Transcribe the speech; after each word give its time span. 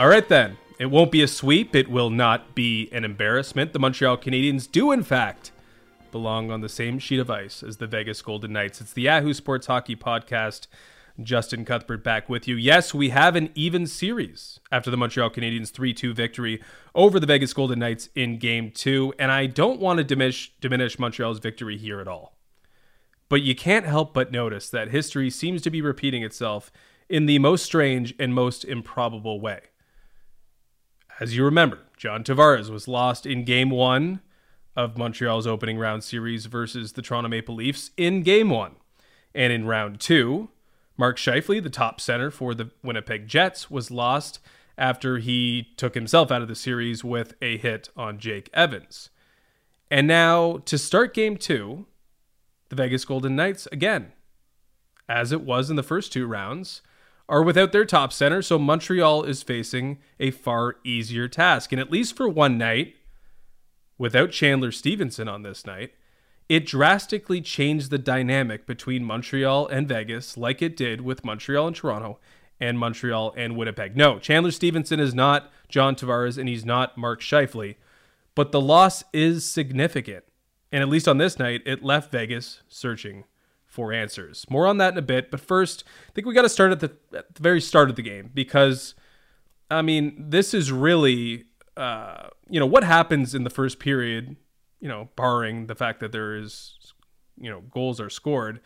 All 0.00 0.08
right, 0.08 0.26
then. 0.26 0.56
It 0.78 0.86
won't 0.86 1.10
be 1.10 1.20
a 1.20 1.28
sweep. 1.28 1.76
It 1.76 1.90
will 1.90 2.08
not 2.08 2.54
be 2.54 2.88
an 2.90 3.04
embarrassment. 3.04 3.74
The 3.74 3.78
Montreal 3.78 4.16
Canadiens 4.16 4.66
do, 4.66 4.92
in 4.92 5.02
fact, 5.02 5.52
belong 6.10 6.50
on 6.50 6.62
the 6.62 6.70
same 6.70 6.98
sheet 6.98 7.20
of 7.20 7.30
ice 7.30 7.62
as 7.62 7.76
the 7.76 7.86
Vegas 7.86 8.22
Golden 8.22 8.54
Knights. 8.54 8.80
It's 8.80 8.94
the 8.94 9.02
Yahoo 9.02 9.34
Sports 9.34 9.66
Hockey 9.66 9.94
Podcast. 9.94 10.68
Justin 11.22 11.66
Cuthbert 11.66 12.02
back 12.02 12.30
with 12.30 12.48
you. 12.48 12.56
Yes, 12.56 12.94
we 12.94 13.10
have 13.10 13.36
an 13.36 13.50
even 13.54 13.86
series 13.86 14.58
after 14.72 14.90
the 14.90 14.96
Montreal 14.96 15.28
Canadiens 15.28 15.70
3 15.70 15.92
2 15.92 16.14
victory 16.14 16.62
over 16.94 17.20
the 17.20 17.26
Vegas 17.26 17.52
Golden 17.52 17.80
Knights 17.80 18.08
in 18.14 18.38
game 18.38 18.70
two. 18.70 19.12
And 19.18 19.30
I 19.30 19.44
don't 19.44 19.80
want 19.80 19.98
to 19.98 20.04
diminish, 20.04 20.50
diminish 20.62 20.98
Montreal's 20.98 21.40
victory 21.40 21.76
here 21.76 22.00
at 22.00 22.08
all. 22.08 22.38
But 23.28 23.42
you 23.42 23.54
can't 23.54 23.84
help 23.84 24.14
but 24.14 24.32
notice 24.32 24.70
that 24.70 24.92
history 24.92 25.28
seems 25.28 25.60
to 25.60 25.70
be 25.70 25.82
repeating 25.82 26.22
itself 26.22 26.72
in 27.10 27.26
the 27.26 27.38
most 27.38 27.66
strange 27.66 28.14
and 28.18 28.32
most 28.32 28.64
improbable 28.64 29.42
way. 29.42 29.60
As 31.20 31.36
you 31.36 31.44
remember, 31.44 31.80
John 31.98 32.24
Tavares 32.24 32.70
was 32.70 32.88
lost 32.88 33.26
in 33.26 33.44
game 33.44 33.68
one 33.68 34.20
of 34.74 34.96
Montreal's 34.96 35.46
opening 35.46 35.76
round 35.76 36.02
series 36.02 36.46
versus 36.46 36.94
the 36.94 37.02
Toronto 37.02 37.28
Maple 37.28 37.54
Leafs 37.54 37.90
in 37.98 38.22
game 38.22 38.48
one. 38.48 38.76
And 39.34 39.52
in 39.52 39.66
round 39.66 40.00
two, 40.00 40.48
Mark 40.96 41.18
Scheifele, 41.18 41.62
the 41.62 41.68
top 41.68 42.00
center 42.00 42.30
for 42.30 42.54
the 42.54 42.70
Winnipeg 42.82 43.28
Jets, 43.28 43.70
was 43.70 43.90
lost 43.90 44.40
after 44.78 45.18
he 45.18 45.68
took 45.76 45.94
himself 45.94 46.30
out 46.30 46.40
of 46.40 46.48
the 46.48 46.54
series 46.54 47.04
with 47.04 47.34
a 47.42 47.58
hit 47.58 47.90
on 47.94 48.18
Jake 48.18 48.48
Evans. 48.54 49.10
And 49.90 50.06
now, 50.06 50.58
to 50.64 50.78
start 50.78 51.12
game 51.12 51.36
two, 51.36 51.84
the 52.70 52.76
Vegas 52.76 53.04
Golden 53.04 53.36
Knights, 53.36 53.68
again, 53.70 54.12
as 55.06 55.32
it 55.32 55.42
was 55.42 55.68
in 55.68 55.76
the 55.76 55.82
first 55.82 56.14
two 56.14 56.26
rounds, 56.26 56.80
are 57.30 57.44
without 57.44 57.70
their 57.70 57.84
top 57.84 58.12
center, 58.12 58.42
so 58.42 58.58
Montreal 58.58 59.22
is 59.22 59.44
facing 59.44 59.98
a 60.18 60.32
far 60.32 60.76
easier 60.84 61.28
task. 61.28 61.70
And 61.70 61.80
at 61.80 61.90
least 61.90 62.16
for 62.16 62.28
one 62.28 62.58
night, 62.58 62.96
without 63.96 64.32
Chandler 64.32 64.72
Stephenson 64.72 65.28
on 65.28 65.42
this 65.42 65.64
night, 65.64 65.92
it 66.48 66.66
drastically 66.66 67.40
changed 67.40 67.90
the 67.90 67.98
dynamic 67.98 68.66
between 68.66 69.04
Montreal 69.04 69.68
and 69.68 69.88
Vegas, 69.88 70.36
like 70.36 70.60
it 70.60 70.76
did 70.76 71.02
with 71.02 71.24
Montreal 71.24 71.68
and 71.68 71.76
Toronto 71.76 72.18
and 72.58 72.76
Montreal 72.76 73.32
and 73.36 73.56
Winnipeg. 73.56 73.96
No, 73.96 74.18
Chandler 74.18 74.50
Stephenson 74.50 74.98
is 74.98 75.14
not 75.14 75.52
John 75.68 75.94
Tavares 75.94 76.36
and 76.36 76.48
he's 76.48 76.64
not 76.64 76.98
Mark 76.98 77.20
Scheifele, 77.20 77.76
but 78.34 78.50
the 78.50 78.60
loss 78.60 79.04
is 79.12 79.44
significant. 79.44 80.24
And 80.72 80.82
at 80.82 80.88
least 80.88 81.06
on 81.06 81.18
this 81.18 81.38
night, 81.38 81.62
it 81.64 81.84
left 81.84 82.10
Vegas 82.10 82.62
searching 82.68 83.24
for 83.70 83.92
answers. 83.92 84.44
More 84.50 84.66
on 84.66 84.78
that 84.78 84.94
in 84.94 84.98
a 84.98 85.02
bit, 85.02 85.30
but 85.30 85.38
first, 85.40 85.84
I 86.08 86.12
think 86.12 86.26
we 86.26 86.34
got 86.34 86.42
to 86.42 86.48
start 86.48 86.72
at 86.72 86.80
the, 86.80 86.90
at 87.16 87.32
the 87.36 87.42
very 87.42 87.60
start 87.60 87.88
of 87.88 87.94
the 87.94 88.02
game 88.02 88.28
because, 88.34 88.96
I 89.70 89.80
mean, 89.80 90.16
this 90.18 90.52
is 90.52 90.72
really, 90.72 91.44
uh, 91.76 92.28
you 92.48 92.58
know, 92.58 92.66
what 92.66 92.82
happens 92.82 93.32
in 93.32 93.44
the 93.44 93.50
first 93.50 93.78
period, 93.78 94.34
you 94.80 94.88
know, 94.88 95.08
barring 95.14 95.68
the 95.68 95.76
fact 95.76 96.00
that 96.00 96.10
there 96.10 96.34
is, 96.34 96.76
you 97.38 97.48
know, 97.48 97.60
goals 97.70 98.00
are 98.00 98.10
scored. 98.10 98.60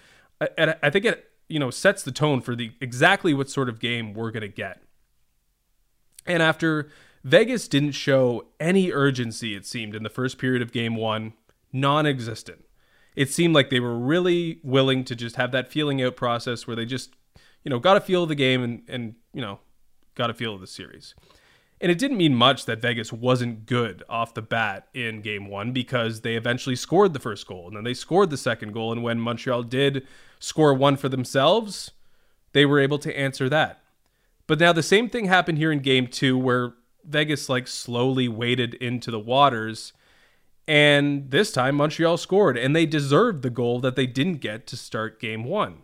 And 0.56 0.74
I 0.82 0.88
think 0.88 1.04
it, 1.04 1.30
you 1.48 1.58
know, 1.58 1.70
sets 1.70 2.02
the 2.02 2.10
tone 2.10 2.40
for 2.40 2.56
the 2.56 2.72
exactly 2.80 3.34
what 3.34 3.50
sort 3.50 3.68
of 3.68 3.80
game 3.80 4.14
we're 4.14 4.30
going 4.30 4.40
to 4.40 4.48
get. 4.48 4.80
And 6.24 6.42
after 6.42 6.88
Vegas 7.24 7.68
didn't 7.68 7.92
show 7.92 8.46
any 8.58 8.90
urgency, 8.90 9.54
it 9.54 9.66
seemed, 9.66 9.94
in 9.94 10.02
the 10.02 10.08
first 10.08 10.38
period 10.38 10.62
of 10.62 10.72
game 10.72 10.96
one, 10.96 11.34
non 11.74 12.06
existent 12.06 12.64
it 13.14 13.30
seemed 13.30 13.54
like 13.54 13.70
they 13.70 13.80
were 13.80 13.96
really 13.96 14.60
willing 14.62 15.04
to 15.04 15.14
just 15.14 15.36
have 15.36 15.52
that 15.52 15.70
feeling 15.70 16.02
out 16.02 16.16
process 16.16 16.66
where 16.66 16.76
they 16.76 16.84
just, 16.84 17.14
you 17.62 17.70
know, 17.70 17.78
got 17.78 17.96
a 17.96 18.00
feel 18.00 18.24
of 18.24 18.28
the 18.28 18.34
game 18.34 18.62
and, 18.62 18.82
and 18.88 19.14
you 19.32 19.40
know, 19.40 19.60
got 20.14 20.30
a 20.30 20.34
feel 20.34 20.54
of 20.54 20.60
the 20.60 20.66
series. 20.66 21.14
And 21.80 21.90
it 21.90 21.98
didn't 21.98 22.16
mean 22.16 22.34
much 22.34 22.64
that 22.66 22.80
Vegas 22.80 23.12
wasn't 23.12 23.66
good 23.66 24.02
off 24.08 24.34
the 24.34 24.42
bat 24.42 24.88
in 24.94 25.20
game 25.20 25.48
one 25.48 25.72
because 25.72 26.20
they 26.20 26.36
eventually 26.36 26.76
scored 26.76 27.12
the 27.12 27.20
first 27.20 27.46
goal 27.46 27.66
and 27.66 27.76
then 27.76 27.84
they 27.84 27.94
scored 27.94 28.30
the 28.30 28.36
second 28.36 28.72
goal. 28.72 28.92
And 28.92 29.02
when 29.02 29.20
Montreal 29.20 29.64
did 29.64 30.06
score 30.38 30.72
one 30.72 30.96
for 30.96 31.08
themselves, 31.08 31.90
they 32.52 32.64
were 32.64 32.80
able 32.80 32.98
to 33.00 33.18
answer 33.18 33.48
that. 33.48 33.82
But 34.46 34.60
now 34.60 34.72
the 34.72 34.82
same 34.82 35.08
thing 35.08 35.26
happened 35.26 35.58
here 35.58 35.72
in 35.72 35.80
game 35.80 36.06
two 36.06 36.38
where 36.38 36.74
Vegas 37.04 37.48
like 37.48 37.66
slowly 37.66 38.28
waded 38.28 38.74
into 38.74 39.10
the 39.10 39.18
waters 39.18 39.92
and 40.66 41.30
this 41.30 41.52
time, 41.52 41.76
Montreal 41.76 42.16
scored, 42.16 42.56
and 42.56 42.74
they 42.74 42.86
deserved 42.86 43.42
the 43.42 43.50
goal 43.50 43.80
that 43.80 43.96
they 43.96 44.06
didn't 44.06 44.38
get 44.40 44.66
to 44.68 44.76
start 44.76 45.20
game 45.20 45.44
one. 45.44 45.82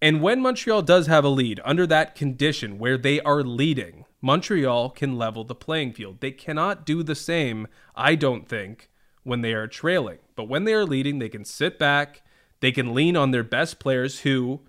And 0.00 0.20
when 0.20 0.40
Montreal 0.40 0.82
does 0.82 1.06
have 1.06 1.24
a 1.24 1.28
lead, 1.28 1.60
under 1.64 1.86
that 1.86 2.14
condition 2.14 2.78
where 2.78 2.98
they 2.98 3.20
are 3.20 3.42
leading, 3.42 4.04
Montreal 4.20 4.90
can 4.90 5.16
level 5.16 5.44
the 5.44 5.54
playing 5.54 5.92
field. 5.92 6.20
They 6.20 6.32
cannot 6.32 6.84
do 6.84 7.02
the 7.02 7.14
same, 7.14 7.68
I 7.94 8.16
don't 8.16 8.48
think, 8.48 8.90
when 9.22 9.42
they 9.42 9.52
are 9.52 9.68
trailing. 9.68 10.18
But 10.34 10.48
when 10.48 10.64
they 10.64 10.74
are 10.74 10.84
leading, 10.84 11.18
they 11.18 11.28
can 11.28 11.44
sit 11.44 11.78
back, 11.78 12.22
they 12.60 12.72
can 12.72 12.94
lean 12.94 13.16
on 13.16 13.30
their 13.30 13.44
best 13.44 13.78
players 13.78 14.20
who 14.20 14.60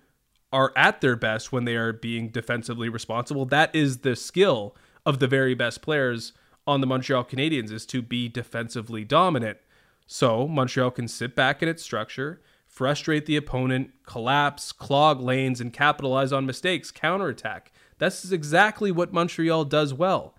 are 0.52 0.72
at 0.76 1.00
their 1.00 1.16
best 1.16 1.50
when 1.50 1.64
they 1.64 1.74
are 1.74 1.92
being 1.92 2.28
defensively 2.28 2.88
responsible. 2.88 3.44
That 3.44 3.74
is 3.74 3.98
the 3.98 4.14
skill 4.14 4.76
of 5.04 5.18
the 5.18 5.26
very 5.26 5.54
best 5.54 5.82
players 5.82 6.32
on 6.66 6.80
the 6.80 6.86
Montreal 6.86 7.24
Canadiens 7.24 7.70
is 7.70 7.86
to 7.86 8.02
be 8.02 8.28
defensively 8.28 9.04
dominant. 9.04 9.58
So 10.06 10.46
Montreal 10.46 10.90
can 10.90 11.08
sit 11.08 11.34
back 11.34 11.62
in 11.62 11.68
its 11.68 11.82
structure, 11.82 12.40
frustrate 12.66 13.26
the 13.26 13.36
opponent, 13.36 13.90
collapse, 14.04 14.72
clog 14.72 15.20
lanes, 15.20 15.60
and 15.60 15.72
capitalize 15.72 16.32
on 16.32 16.46
mistakes, 16.46 16.90
counterattack. 16.90 17.72
This 17.98 18.24
is 18.24 18.32
exactly 18.32 18.90
what 18.90 19.12
Montreal 19.12 19.64
does 19.64 19.94
well. 19.94 20.34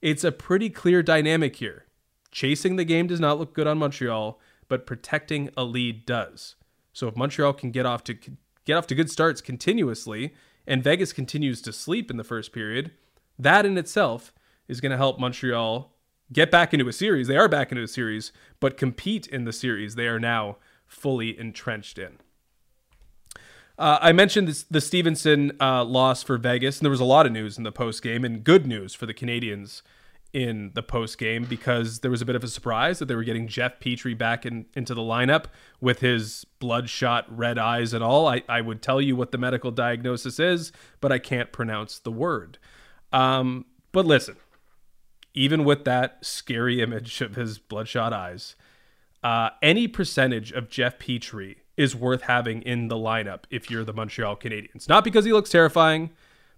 It's 0.00 0.24
a 0.24 0.32
pretty 0.32 0.70
clear 0.70 1.02
dynamic 1.02 1.56
here. 1.56 1.84
Chasing 2.30 2.76
the 2.76 2.84
game 2.84 3.06
does 3.06 3.20
not 3.20 3.38
look 3.38 3.54
good 3.54 3.66
on 3.66 3.78
Montreal, 3.78 4.40
but 4.68 4.86
protecting 4.86 5.50
a 5.56 5.64
lead 5.64 6.06
does. 6.06 6.56
So 6.92 7.08
if 7.08 7.16
Montreal 7.16 7.52
can 7.52 7.70
get 7.70 7.86
off 7.86 8.04
to 8.04 8.14
get 8.64 8.76
off 8.76 8.86
to 8.88 8.94
good 8.94 9.10
starts 9.10 9.40
continuously, 9.40 10.34
and 10.66 10.84
Vegas 10.84 11.12
continues 11.12 11.62
to 11.62 11.72
sleep 11.72 12.10
in 12.10 12.16
the 12.16 12.24
first 12.24 12.52
period, 12.52 12.92
that 13.38 13.64
in 13.64 13.78
itself 13.78 14.32
is 14.68 14.80
going 14.80 14.92
to 14.92 14.96
help 14.96 15.18
Montreal 15.18 15.92
get 16.32 16.50
back 16.50 16.72
into 16.72 16.88
a 16.88 16.92
series. 16.92 17.26
They 17.26 17.36
are 17.36 17.48
back 17.48 17.72
into 17.72 17.82
a 17.82 17.88
series, 17.88 18.32
but 18.60 18.76
compete 18.76 19.26
in 19.26 19.44
the 19.44 19.52
series 19.52 19.94
they 19.94 20.06
are 20.06 20.20
now 20.20 20.58
fully 20.86 21.38
entrenched 21.38 21.98
in. 21.98 22.18
Uh, 23.78 23.98
I 24.00 24.12
mentioned 24.12 24.48
this, 24.48 24.64
the 24.64 24.80
Stephenson 24.80 25.52
uh, 25.60 25.84
loss 25.84 26.22
for 26.22 26.36
Vegas, 26.36 26.78
and 26.78 26.84
there 26.84 26.90
was 26.90 27.00
a 27.00 27.04
lot 27.04 27.26
of 27.26 27.32
news 27.32 27.56
in 27.56 27.64
the 27.64 27.72
post 27.72 28.02
game 28.02 28.24
and 28.24 28.42
good 28.42 28.66
news 28.66 28.92
for 28.92 29.06
the 29.06 29.14
Canadiens 29.14 29.82
in 30.32 30.72
the 30.74 30.82
post 30.82 31.16
game 31.16 31.44
because 31.44 32.00
there 32.00 32.10
was 32.10 32.20
a 32.20 32.26
bit 32.26 32.36
of 32.36 32.44
a 32.44 32.48
surprise 32.48 32.98
that 32.98 33.06
they 33.06 33.14
were 33.14 33.24
getting 33.24 33.48
Jeff 33.48 33.80
Petry 33.80 34.18
back 34.18 34.44
in, 34.44 34.66
into 34.74 34.94
the 34.94 35.00
lineup 35.00 35.44
with 35.80 36.00
his 36.00 36.44
bloodshot 36.58 37.24
red 37.34 37.56
eyes 37.56 37.94
and 37.94 38.04
all. 38.04 38.26
I, 38.26 38.42
I 38.48 38.60
would 38.60 38.82
tell 38.82 39.00
you 39.00 39.16
what 39.16 39.30
the 39.30 39.38
medical 39.38 39.70
diagnosis 39.70 40.38
is, 40.38 40.72
but 41.00 41.12
I 41.12 41.18
can't 41.18 41.50
pronounce 41.52 41.98
the 41.98 42.12
word. 42.12 42.58
Um, 43.12 43.64
but 43.92 44.04
listen, 44.04 44.36
even 45.38 45.62
with 45.62 45.84
that 45.84 46.18
scary 46.20 46.82
image 46.82 47.20
of 47.20 47.36
his 47.36 47.60
bloodshot 47.60 48.12
eyes, 48.12 48.56
uh, 49.22 49.50
any 49.62 49.86
percentage 49.86 50.50
of 50.50 50.68
Jeff 50.68 50.98
Petry 50.98 51.58
is 51.76 51.94
worth 51.94 52.22
having 52.22 52.60
in 52.62 52.88
the 52.88 52.96
lineup 52.96 53.44
if 53.48 53.70
you're 53.70 53.84
the 53.84 53.92
Montreal 53.92 54.36
Canadiens. 54.36 54.88
Not 54.88 55.04
because 55.04 55.24
he 55.24 55.32
looks 55.32 55.50
terrifying, 55.50 56.10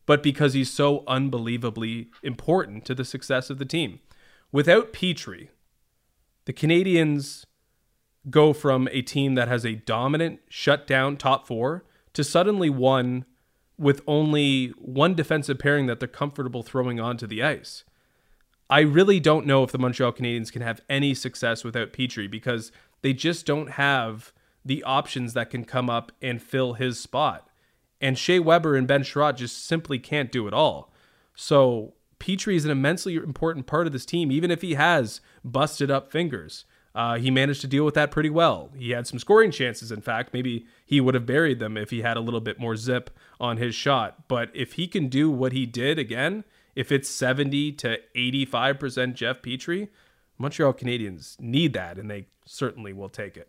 but 0.06 0.22
because 0.22 0.54
he's 0.54 0.70
so 0.72 1.04
unbelievably 1.06 2.08
important 2.22 2.86
to 2.86 2.94
the 2.94 3.04
success 3.04 3.50
of 3.50 3.58
the 3.58 3.66
team. 3.66 4.00
Without 4.50 4.94
Petry, 4.94 5.48
the 6.46 6.54
Canadiens 6.54 7.44
go 8.30 8.54
from 8.54 8.88
a 8.92 9.02
team 9.02 9.34
that 9.34 9.46
has 9.46 9.66
a 9.66 9.74
dominant 9.74 10.40
shutdown 10.48 11.18
top 11.18 11.46
four 11.46 11.84
to 12.14 12.24
suddenly 12.24 12.70
one 12.70 13.26
with 13.76 14.00
only 14.06 14.68
one 14.78 15.14
defensive 15.14 15.58
pairing 15.58 15.84
that 15.84 16.00
they're 16.00 16.08
comfortable 16.08 16.62
throwing 16.62 16.98
onto 16.98 17.26
the 17.26 17.42
ice. 17.42 17.84
I 18.70 18.80
really 18.80 19.18
don't 19.18 19.46
know 19.46 19.64
if 19.64 19.72
the 19.72 19.78
Montreal 19.78 20.12
Canadiens 20.12 20.52
can 20.52 20.62
have 20.62 20.80
any 20.88 21.12
success 21.12 21.64
without 21.64 21.92
Petry 21.92 22.30
because 22.30 22.70
they 23.02 23.12
just 23.12 23.44
don't 23.44 23.72
have 23.72 24.32
the 24.64 24.84
options 24.84 25.34
that 25.34 25.50
can 25.50 25.64
come 25.64 25.90
up 25.90 26.12
and 26.22 26.40
fill 26.40 26.74
his 26.74 27.00
spot. 27.00 27.48
And 28.00 28.16
Shea 28.16 28.38
Weber 28.38 28.76
and 28.76 28.86
Ben 28.86 29.02
Chiarot 29.02 29.36
just 29.36 29.66
simply 29.66 29.98
can't 29.98 30.30
do 30.30 30.46
it 30.46 30.54
all. 30.54 30.92
So 31.34 31.94
Petry 32.20 32.54
is 32.54 32.64
an 32.64 32.70
immensely 32.70 33.16
important 33.16 33.66
part 33.66 33.88
of 33.88 33.92
this 33.92 34.06
team, 34.06 34.30
even 34.30 34.52
if 34.52 34.62
he 34.62 34.74
has 34.74 35.20
busted 35.44 35.90
up 35.90 36.12
fingers. 36.12 36.64
Uh, 36.94 37.18
he 37.18 37.30
managed 37.30 37.60
to 37.60 37.66
deal 37.66 37.84
with 37.84 37.94
that 37.94 38.10
pretty 38.10 38.30
well. 38.30 38.70
He 38.76 38.90
had 38.90 39.06
some 39.06 39.18
scoring 39.18 39.50
chances, 39.50 39.90
in 39.90 40.00
fact. 40.00 40.32
Maybe 40.32 40.66
he 40.84 41.00
would 41.00 41.14
have 41.14 41.26
buried 41.26 41.58
them 41.58 41.76
if 41.76 41.90
he 41.90 42.02
had 42.02 42.16
a 42.16 42.20
little 42.20 42.40
bit 42.40 42.58
more 42.58 42.76
zip 42.76 43.10
on 43.40 43.56
his 43.56 43.74
shot. 43.74 44.28
But 44.28 44.50
if 44.54 44.74
he 44.74 44.86
can 44.86 45.08
do 45.08 45.30
what 45.30 45.52
he 45.52 45.66
did 45.66 45.98
again, 45.98 46.44
if 46.74 46.92
it's 46.92 47.08
70 47.08 47.72
to 47.72 47.98
85% 48.16 49.14
Jeff 49.14 49.42
Petry, 49.42 49.88
Montreal 50.38 50.72
Canadiens 50.72 51.38
need 51.38 51.72
that, 51.74 51.98
and 51.98 52.10
they 52.10 52.26
certainly 52.46 52.92
will 52.92 53.08
take 53.08 53.36
it. 53.36 53.48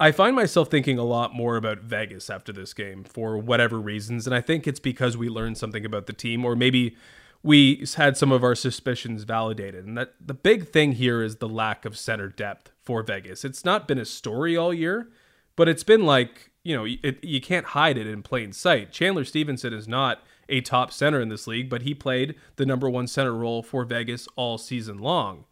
I 0.00 0.12
find 0.12 0.36
myself 0.36 0.70
thinking 0.70 0.98
a 0.98 1.04
lot 1.04 1.34
more 1.34 1.56
about 1.56 1.80
Vegas 1.80 2.30
after 2.30 2.52
this 2.52 2.72
game 2.72 3.02
for 3.02 3.36
whatever 3.36 3.80
reasons, 3.80 4.26
and 4.26 4.34
I 4.34 4.40
think 4.40 4.68
it's 4.68 4.78
because 4.78 5.16
we 5.16 5.28
learned 5.28 5.58
something 5.58 5.84
about 5.84 6.06
the 6.06 6.12
team, 6.12 6.44
or 6.44 6.54
maybe 6.54 6.96
we 7.42 7.84
had 7.96 8.16
some 8.16 8.30
of 8.30 8.44
our 8.44 8.54
suspicions 8.54 9.24
validated. 9.24 9.84
And 9.84 9.98
that 9.98 10.14
the 10.24 10.34
big 10.34 10.68
thing 10.68 10.92
here 10.92 11.22
is 11.22 11.36
the 11.36 11.48
lack 11.48 11.84
of 11.84 11.98
center 11.98 12.28
depth 12.28 12.70
for 12.82 13.02
Vegas. 13.02 13.44
It's 13.44 13.64
not 13.64 13.88
been 13.88 13.98
a 13.98 14.04
story 14.04 14.56
all 14.56 14.72
year, 14.72 15.08
but 15.56 15.68
it's 15.68 15.84
been 15.84 16.04
like, 16.04 16.52
you 16.62 16.76
know, 16.76 16.86
it, 16.86 17.22
you 17.24 17.40
can't 17.40 17.66
hide 17.66 17.98
it 17.98 18.06
in 18.06 18.22
plain 18.22 18.52
sight. 18.52 18.92
Chandler 18.92 19.24
Stephenson 19.24 19.72
is 19.72 19.88
not 19.88 20.22
a 20.48 20.60
top 20.60 20.92
center 20.92 21.20
in 21.20 21.28
this 21.28 21.46
league, 21.46 21.68
but 21.68 21.82
he 21.82 21.94
played 21.94 22.34
the 22.56 22.66
number 22.66 22.88
one 22.88 23.06
center 23.06 23.34
role 23.34 23.62
for 23.62 23.84
Vegas 23.84 24.28
all 24.36 24.58
season 24.58 24.98
long. 24.98 25.44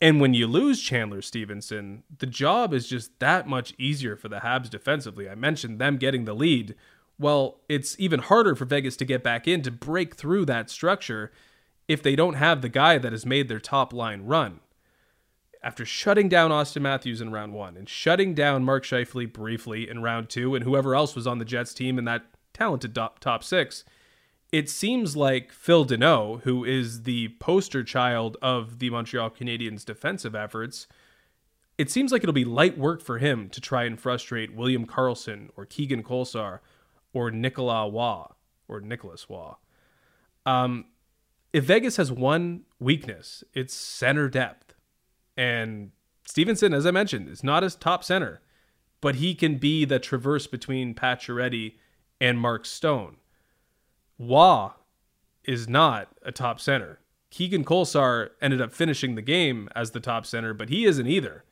And 0.00 0.20
when 0.20 0.32
you 0.32 0.46
lose 0.46 0.80
Chandler 0.80 1.22
Stephenson, 1.22 2.04
the 2.18 2.26
job 2.26 2.72
is 2.72 2.88
just 2.88 3.18
that 3.18 3.48
much 3.48 3.74
easier 3.78 4.16
for 4.16 4.28
the 4.28 4.38
Habs 4.38 4.70
defensively. 4.70 5.28
I 5.28 5.34
mentioned 5.34 5.80
them 5.80 5.96
getting 5.96 6.24
the 6.24 6.34
lead. 6.34 6.76
Well, 7.18 7.60
it's 7.68 7.98
even 7.98 8.20
harder 8.20 8.54
for 8.54 8.64
Vegas 8.64 8.96
to 8.98 9.04
get 9.04 9.24
back 9.24 9.48
in 9.48 9.62
to 9.62 9.72
break 9.72 10.14
through 10.14 10.44
that 10.44 10.70
structure 10.70 11.32
if 11.88 12.02
they 12.02 12.14
don't 12.14 12.34
have 12.34 12.62
the 12.62 12.68
guy 12.68 12.98
that 12.98 13.12
has 13.12 13.26
made 13.26 13.48
their 13.48 13.58
top 13.58 13.92
line 13.92 14.22
run. 14.22 14.60
After 15.64 15.84
shutting 15.84 16.28
down 16.28 16.52
Auston 16.52 16.82
Matthews 16.82 17.20
in 17.20 17.32
round 17.32 17.52
one 17.52 17.76
and 17.76 17.88
shutting 17.88 18.34
down 18.34 18.64
Mark 18.64 18.84
Scheifele 18.84 19.32
briefly 19.32 19.90
in 19.90 20.02
round 20.02 20.28
two 20.28 20.54
and 20.54 20.64
whoever 20.64 20.94
else 20.94 21.16
was 21.16 21.26
on 21.26 21.38
the 21.38 21.44
Jets 21.44 21.74
team 21.74 21.98
in 21.98 22.04
that 22.04 22.26
talented 22.52 22.94
top 22.94 23.42
six, 23.42 23.84
it 24.50 24.70
seems 24.70 25.16
like 25.16 25.52
Phil 25.52 25.84
Danault, 25.84 26.42
who 26.42 26.64
is 26.64 27.02
the 27.02 27.28
poster 27.40 27.84
child 27.84 28.36
of 28.40 28.78
the 28.78 28.90
Montreal 28.90 29.30
Canadiens' 29.30 29.84
defensive 29.84 30.34
efforts, 30.34 30.86
it 31.76 31.90
seems 31.90 32.10
like 32.10 32.22
it'll 32.22 32.32
be 32.32 32.44
light 32.44 32.78
work 32.78 33.02
for 33.02 33.18
him 33.18 33.48
to 33.50 33.60
try 33.60 33.84
and 33.84 34.00
frustrate 34.00 34.54
William 34.54 34.86
Karlsson 34.86 35.50
or 35.56 35.64
Keegan 35.64 36.02
Kolesar 36.02 36.60
or 37.12 37.30
Nicolas 37.30 37.92
Roy 37.92 38.24
or 38.66 38.80
Nicholas 38.80 39.26
Roy. 39.28 39.52
Um, 40.44 40.86
if 41.52 41.64
Vegas 41.64 41.96
has 41.96 42.10
one 42.10 42.62
weakness, 42.80 43.44
it's 43.54 43.74
center 43.74 44.28
depth. 44.28 44.74
And 45.36 45.92
Stephenson, 46.26 46.74
as 46.74 46.84
I 46.84 46.90
mentioned, 46.90 47.28
is 47.28 47.44
not 47.44 47.62
his 47.62 47.76
top 47.76 48.02
center, 48.02 48.40
but 49.00 49.16
he 49.16 49.34
can 49.34 49.58
be 49.58 49.84
the 49.84 49.98
traverse 49.98 50.46
between 50.46 50.94
Pacioretty 50.94 51.74
and 52.20 52.38
Mark 52.38 52.66
Stone. 52.66 53.16
Roy 54.18 54.70
is 55.44 55.68
not 55.68 56.08
a 56.22 56.32
top 56.32 56.60
center. 56.60 57.00
Keegan 57.30 57.64
Kolesar 57.64 58.30
ended 58.40 58.60
up 58.60 58.72
finishing 58.72 59.14
the 59.14 59.22
game 59.22 59.68
as 59.74 59.90
the 59.90 60.00
top 60.00 60.26
center, 60.26 60.54
but 60.54 60.68
he 60.68 60.84
isn't 60.84 61.06
either. 61.06 61.44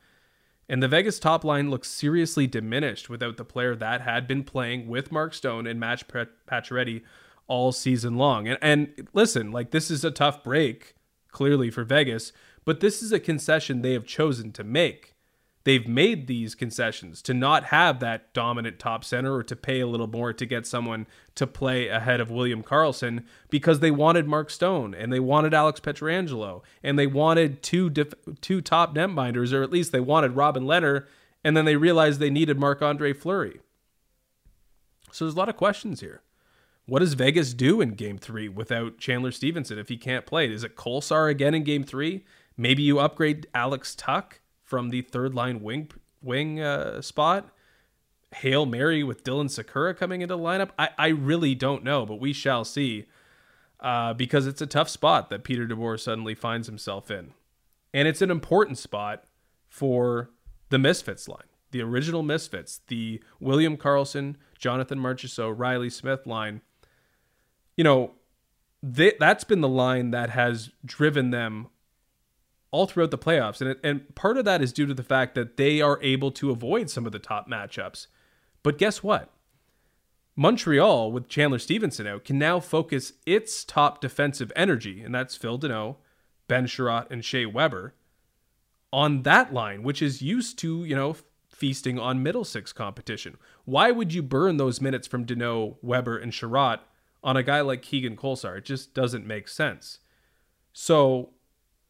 And 0.69 0.83
the 0.83 0.87
Vegas 0.87 1.19
top 1.19 1.43
line 1.43 1.69
looks 1.69 1.89
seriously 1.89 2.45
diminished 2.45 3.09
without 3.09 3.37
the 3.37 3.45
player 3.45 3.75
that 3.75 4.01
had 4.01 4.27
been 4.27 4.43
playing 4.43 4.87
with 4.87 5.11
Mark 5.11 5.33
Stone 5.33 5.65
and 5.65 5.79
Max 5.79 6.03
Pacioretty 6.03 7.03
all 7.47 7.71
season 7.71 8.17
long. 8.17 8.47
And, 8.47 8.57
and 8.61 9.07
listen, 9.13 9.51
like 9.51 9.71
this 9.71 9.89
is 9.89 10.03
a 10.03 10.11
tough 10.11 10.43
break, 10.43 10.95
clearly 11.31 11.71
for 11.71 11.83
Vegas, 11.83 12.33
but 12.65 12.81
this 12.81 13.01
is 13.01 13.13
a 13.13 13.19
concession 13.19 13.81
they 13.81 13.93
have 13.93 14.05
chosen 14.05 14.51
to 14.53 14.63
make 14.63 15.15
they've 15.67 15.85
made 15.85 16.27
these 16.27 16.55
concessions 16.55 17.21
to 17.21 17.33
not 17.33 17.65
have 17.65 17.99
that 17.99 18.33
dominant 18.33 18.79
top 18.79 19.03
center 19.03 19.35
or 19.35 19.43
to 19.43 19.53
pay 19.53 19.81
a 19.81 19.85
little 19.85 20.07
more 20.07 20.31
to 20.31 20.45
get 20.45 20.65
someone 20.65 21.05
to 21.35 21.45
play 21.45 21.89
ahead 21.89 22.21
of 22.21 22.31
William 22.31 22.63
Karlsson 22.63 23.25
because 23.49 23.81
they 23.81 23.91
wanted 23.91 24.29
Mark 24.29 24.49
Stone 24.49 24.93
and 24.93 25.11
they 25.11 25.19
wanted 25.19 25.53
Alex 25.53 25.81
Pietrangelo 25.81 26.61
and 26.81 26.97
they 26.97 27.05
wanted 27.05 27.61
two 27.61 27.89
dif- 27.89 28.13
two 28.39 28.61
top 28.61 28.95
netminders 28.95 29.51
or 29.51 29.61
at 29.61 29.69
least 29.69 29.91
they 29.91 29.99
wanted 29.99 30.37
Robin 30.37 30.63
Lehner 30.63 31.05
and 31.43 31.57
then 31.57 31.65
they 31.65 31.75
realized 31.75 32.21
they 32.21 32.29
needed 32.29 32.57
Marc 32.57 32.81
Andre 32.81 33.11
Fleury. 33.11 33.59
So 35.11 35.25
there's 35.25 35.35
a 35.35 35.37
lot 35.37 35.49
of 35.49 35.57
questions 35.57 35.99
here. 35.99 36.21
What 36.85 36.99
does 36.99 37.13
Vegas 37.13 37.53
do 37.53 37.81
in 37.81 37.89
game 37.89 38.17
three 38.17 38.47
without 38.47 38.99
Chandler 38.99 39.33
Stephenson 39.33 39.77
if 39.77 39.89
he 39.89 39.97
can't 39.97 40.25
play? 40.25 40.49
Is 40.49 40.63
it 40.63 40.77
Kolesar 40.77 41.29
again 41.29 41.53
in 41.53 41.65
game 41.65 41.83
three? 41.83 42.23
Maybe 42.55 42.83
you 42.83 42.99
upgrade 42.99 43.47
Alex 43.53 43.95
Tuch 43.95 44.39
from 44.67 44.89
the 44.89 45.01
third 45.01 45.33
line 45.33 45.63
wing 45.63 45.89
wing 46.21 46.59
uh, 46.61 47.01
spot. 47.01 47.49
Hail 48.35 48.65
Mary 48.65 49.03
with 49.03 49.23
Dylan 49.23 49.49
Sakura 49.49 49.95
coming 49.95 50.21
into 50.21 50.35
the 50.35 50.43
lineup. 50.43 50.71
I, 50.77 50.89
I 50.97 51.07
really 51.07 51.55
don't 51.55 51.83
know, 51.83 52.05
but 52.05 52.19
we 52.19 52.33
shall 52.33 52.65
see. 52.65 53.05
Uh, 53.79 54.13
because 54.13 54.47
it's 54.47 54.61
a 54.61 54.67
tough 54.67 54.89
spot 54.89 55.29
that 55.29 55.43
Peter 55.43 55.67
DeBoer 55.67 55.99
suddenly 55.99 56.33
finds 56.33 56.67
himself 56.67 57.11
in. 57.11 57.33
And 57.93 58.07
it's 58.07 58.23
an 58.23 58.31
important 58.31 58.79
spot 58.79 59.23
for 59.69 60.31
the 60.69 60.79
Misfits 60.79 61.27
line, 61.27 61.45
the 61.71 61.83
original 61.83 62.23
Misfits, 62.23 62.81
the 62.87 63.21
William 63.39 63.77
Karlsson, 63.77 64.35
Jonathan 64.57 64.99
Marchessault, 64.99 65.57
Reilly 65.57 65.91
Smith 65.91 66.25
line. 66.25 66.61
You 67.77 67.83
know, 67.83 68.13
they, 68.81 69.13
that's 69.19 69.43
been 69.43 69.61
the 69.61 69.69
line 69.69 70.09
that 70.11 70.31
has 70.31 70.71
driven 70.83 71.29
them 71.29 71.67
all 72.71 72.85
throughout 72.85 73.11
the 73.11 73.17
playoffs. 73.17 73.61
And, 73.61 73.71
it, 73.71 73.79
and 73.83 74.13
part 74.15 74.37
of 74.37 74.45
that 74.45 74.61
is 74.61 74.73
due 74.73 74.85
to 74.85 74.93
the 74.93 75.03
fact 75.03 75.35
that 75.35 75.57
they 75.57 75.81
are 75.81 75.99
able 76.01 76.31
to 76.31 76.51
avoid 76.51 76.89
some 76.89 77.05
of 77.05 77.11
the 77.11 77.19
top 77.19 77.49
matchups. 77.49 78.07
But 78.63 78.77
guess 78.77 79.01
what? 79.01 79.31
Montreal, 80.35 81.11
with 81.11 81.29
Chandler 81.29 81.57
Stephenson 81.57 82.05
out, 82.05 82.23
can 82.23 82.37
now 82.37 82.59
focus 82.59 83.13
its 83.25 83.63
top 83.63 84.01
defensive 84.01 84.51
energy, 84.55 85.01
and 85.01 85.15
that's 85.15 85.35
Phil 85.35 85.57
Danault, 85.57 85.95
Ben 86.47 86.67
Chiarot, 86.67 87.09
and 87.09 87.25
Shea 87.25 87.47
Weber, 87.47 87.95
on 88.93 89.23
that 89.23 89.51
line, 89.51 89.81
which 89.81 90.01
is 90.01 90.21
used 90.21 90.59
to, 90.59 90.85
you 90.85 90.95
know, 90.95 91.15
feasting 91.49 91.97
on 91.97 92.21
middle 92.21 92.45
six 92.45 92.71
competition. 92.71 93.35
Why 93.65 93.89
would 93.89 94.13
you 94.13 94.21
burn 94.21 94.57
those 94.57 94.79
minutes 94.79 95.07
from 95.07 95.25
Danault, 95.25 95.77
Weber, 95.81 96.17
and 96.17 96.31
Chiarot 96.31 96.81
on 97.23 97.35
a 97.35 97.41
guy 97.41 97.61
like 97.61 97.81
Keegan 97.81 98.15
Kolesar? 98.15 98.59
It 98.59 98.65
just 98.65 98.93
doesn't 98.93 99.25
make 99.25 99.47
sense. 99.47 99.99
So 100.71 101.31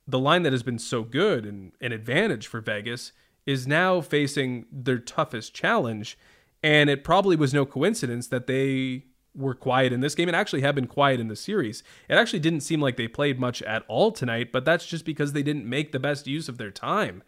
the 0.08 0.20
line 0.20 0.44
that 0.44 0.54
has 0.54 0.64
been 0.64 0.80
so 0.80 1.04
good 1.04 1.46
and 1.46 1.74
an 1.82 1.92
advantage 1.92 2.48
for 2.48 2.62
Vegas 2.62 3.12
is 3.46 3.68
now 3.68 4.02
facing 4.02 4.66
their 4.72 5.00
toughest 5.00 5.54
challenge. 5.54 6.18
And 6.64 6.90
it 6.90 7.04
probably 7.04 7.36
was 7.36 7.54
no 7.54 7.66
coincidence 7.66 8.28
that 8.28 8.48
they 8.48 9.06
were 9.36 9.54
quiet 9.54 9.94
in 9.94 10.00
this 10.00 10.16
game 10.16 10.28
and 10.28 10.36
actually 10.36 10.62
have 10.62 10.76
been 10.76 10.88
quiet 10.88 11.20
in 11.20 11.28
the 11.28 11.36
series. 11.36 11.84
It 12.10 12.16
actually 12.16 12.40
didn't 12.40 12.62
seem 12.62 12.82
like 12.82 12.98
they 12.98 13.08
played 13.08 13.40
much 13.40 13.62
at 13.62 13.84
all 13.88 14.12
tonight, 14.12 14.52
but 14.52 14.66
that's 14.66 14.86
just 14.86 15.06
because 15.06 15.34
they 15.34 15.44
didn't 15.44 15.70
make 15.70 15.92
the 15.92 16.00
best 16.00 16.26
use 16.26 16.50
of 16.50 16.58
their 16.58 16.72
time. 16.72 17.22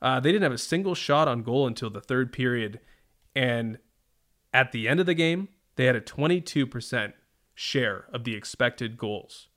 Uh, 0.00 0.18
they 0.18 0.32
didn't 0.32 0.42
have 0.42 0.52
a 0.52 0.58
single 0.58 0.94
shot 0.94 1.28
on 1.28 1.42
goal 1.42 1.66
until 1.66 1.88
the 1.88 2.00
third 2.00 2.32
period. 2.32 2.80
And 3.36 3.78
at 4.52 4.72
the 4.72 4.88
end 4.88 5.00
of 5.00 5.06
the 5.06 5.14
game, 5.14 5.48
they 5.76 5.84
had 5.86 5.96
a 5.96 6.00
22% 6.00 7.12
share 7.54 8.06
of 8.12 8.24
the 8.24 8.34
expected 8.34 8.98
goals. 8.98 9.48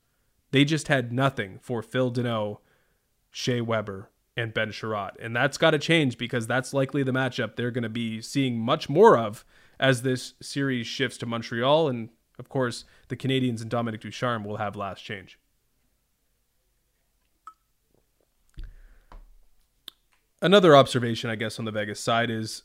They 0.56 0.64
just 0.64 0.88
had 0.88 1.12
nothing 1.12 1.60
for 1.62 1.82
Phil 1.82 2.12
Danault 2.12 2.60
Shea 3.36 3.60
Weber, 3.60 4.10
and 4.38 4.54
Ben 4.54 4.72
Chiarot. 4.72 5.12
And 5.20 5.36
that's 5.36 5.58
got 5.58 5.72
to 5.72 5.78
change 5.78 6.18
because 6.18 6.48
that's 6.48 6.74
likely 6.74 7.04
the 7.04 7.12
matchup 7.12 7.58
they're 7.58 7.70
going 7.70 7.84
to 7.84 7.90
be 7.90 8.22
seeing 8.22 8.58
much 8.58 8.88
more 8.88 9.18
of 9.18 9.44
as 9.78 10.04
this 10.04 10.36
series 10.42 10.88
shifts 10.88 11.18
to 11.18 11.26
Montreal. 11.26 11.90
And 11.90 12.12
of 12.40 12.48
course, 12.48 12.86
the 13.10 13.18
Canadiens 13.18 13.60
and 13.60 13.70
Dominic 13.70 14.00
Ducharme 14.00 14.46
will 14.46 14.56
have 14.56 14.78
last 14.78 15.04
change. 15.04 15.38
Another 20.42 20.74
observation, 20.74 21.30
I 21.30 21.36
guess, 21.36 21.60
on 21.60 21.66
the 21.66 21.72
Vegas 21.72 22.00
side 22.00 22.30
is 22.30 22.64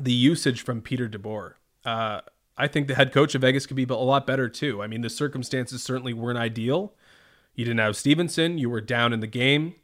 the 0.00 0.12
usage 0.12 0.62
from 0.62 0.82
Peter 0.82 1.08
DeBoer. 1.08 1.52
Uh, 1.84 2.22
I 2.56 2.68
think 2.68 2.86
the 2.86 2.94
head 2.94 3.12
coach 3.12 3.34
of 3.34 3.42
Vegas 3.42 3.66
could 3.66 3.76
be 3.76 3.84
a 3.84 3.94
lot 3.94 4.26
better 4.26 4.48
too. 4.48 4.82
I 4.82 4.86
mean, 4.86 5.00
the 5.00 5.10
circumstances 5.10 5.82
certainly 5.82 6.12
weren't 6.12 6.38
ideal. 6.38 6.94
You 7.54 7.64
didn't 7.64 7.80
have 7.80 7.96
Stephenson, 7.96 8.58
you 8.58 8.70
were 8.70 8.80
down 8.80 9.12
in 9.12 9.20
the 9.20 9.26
game. 9.26 9.74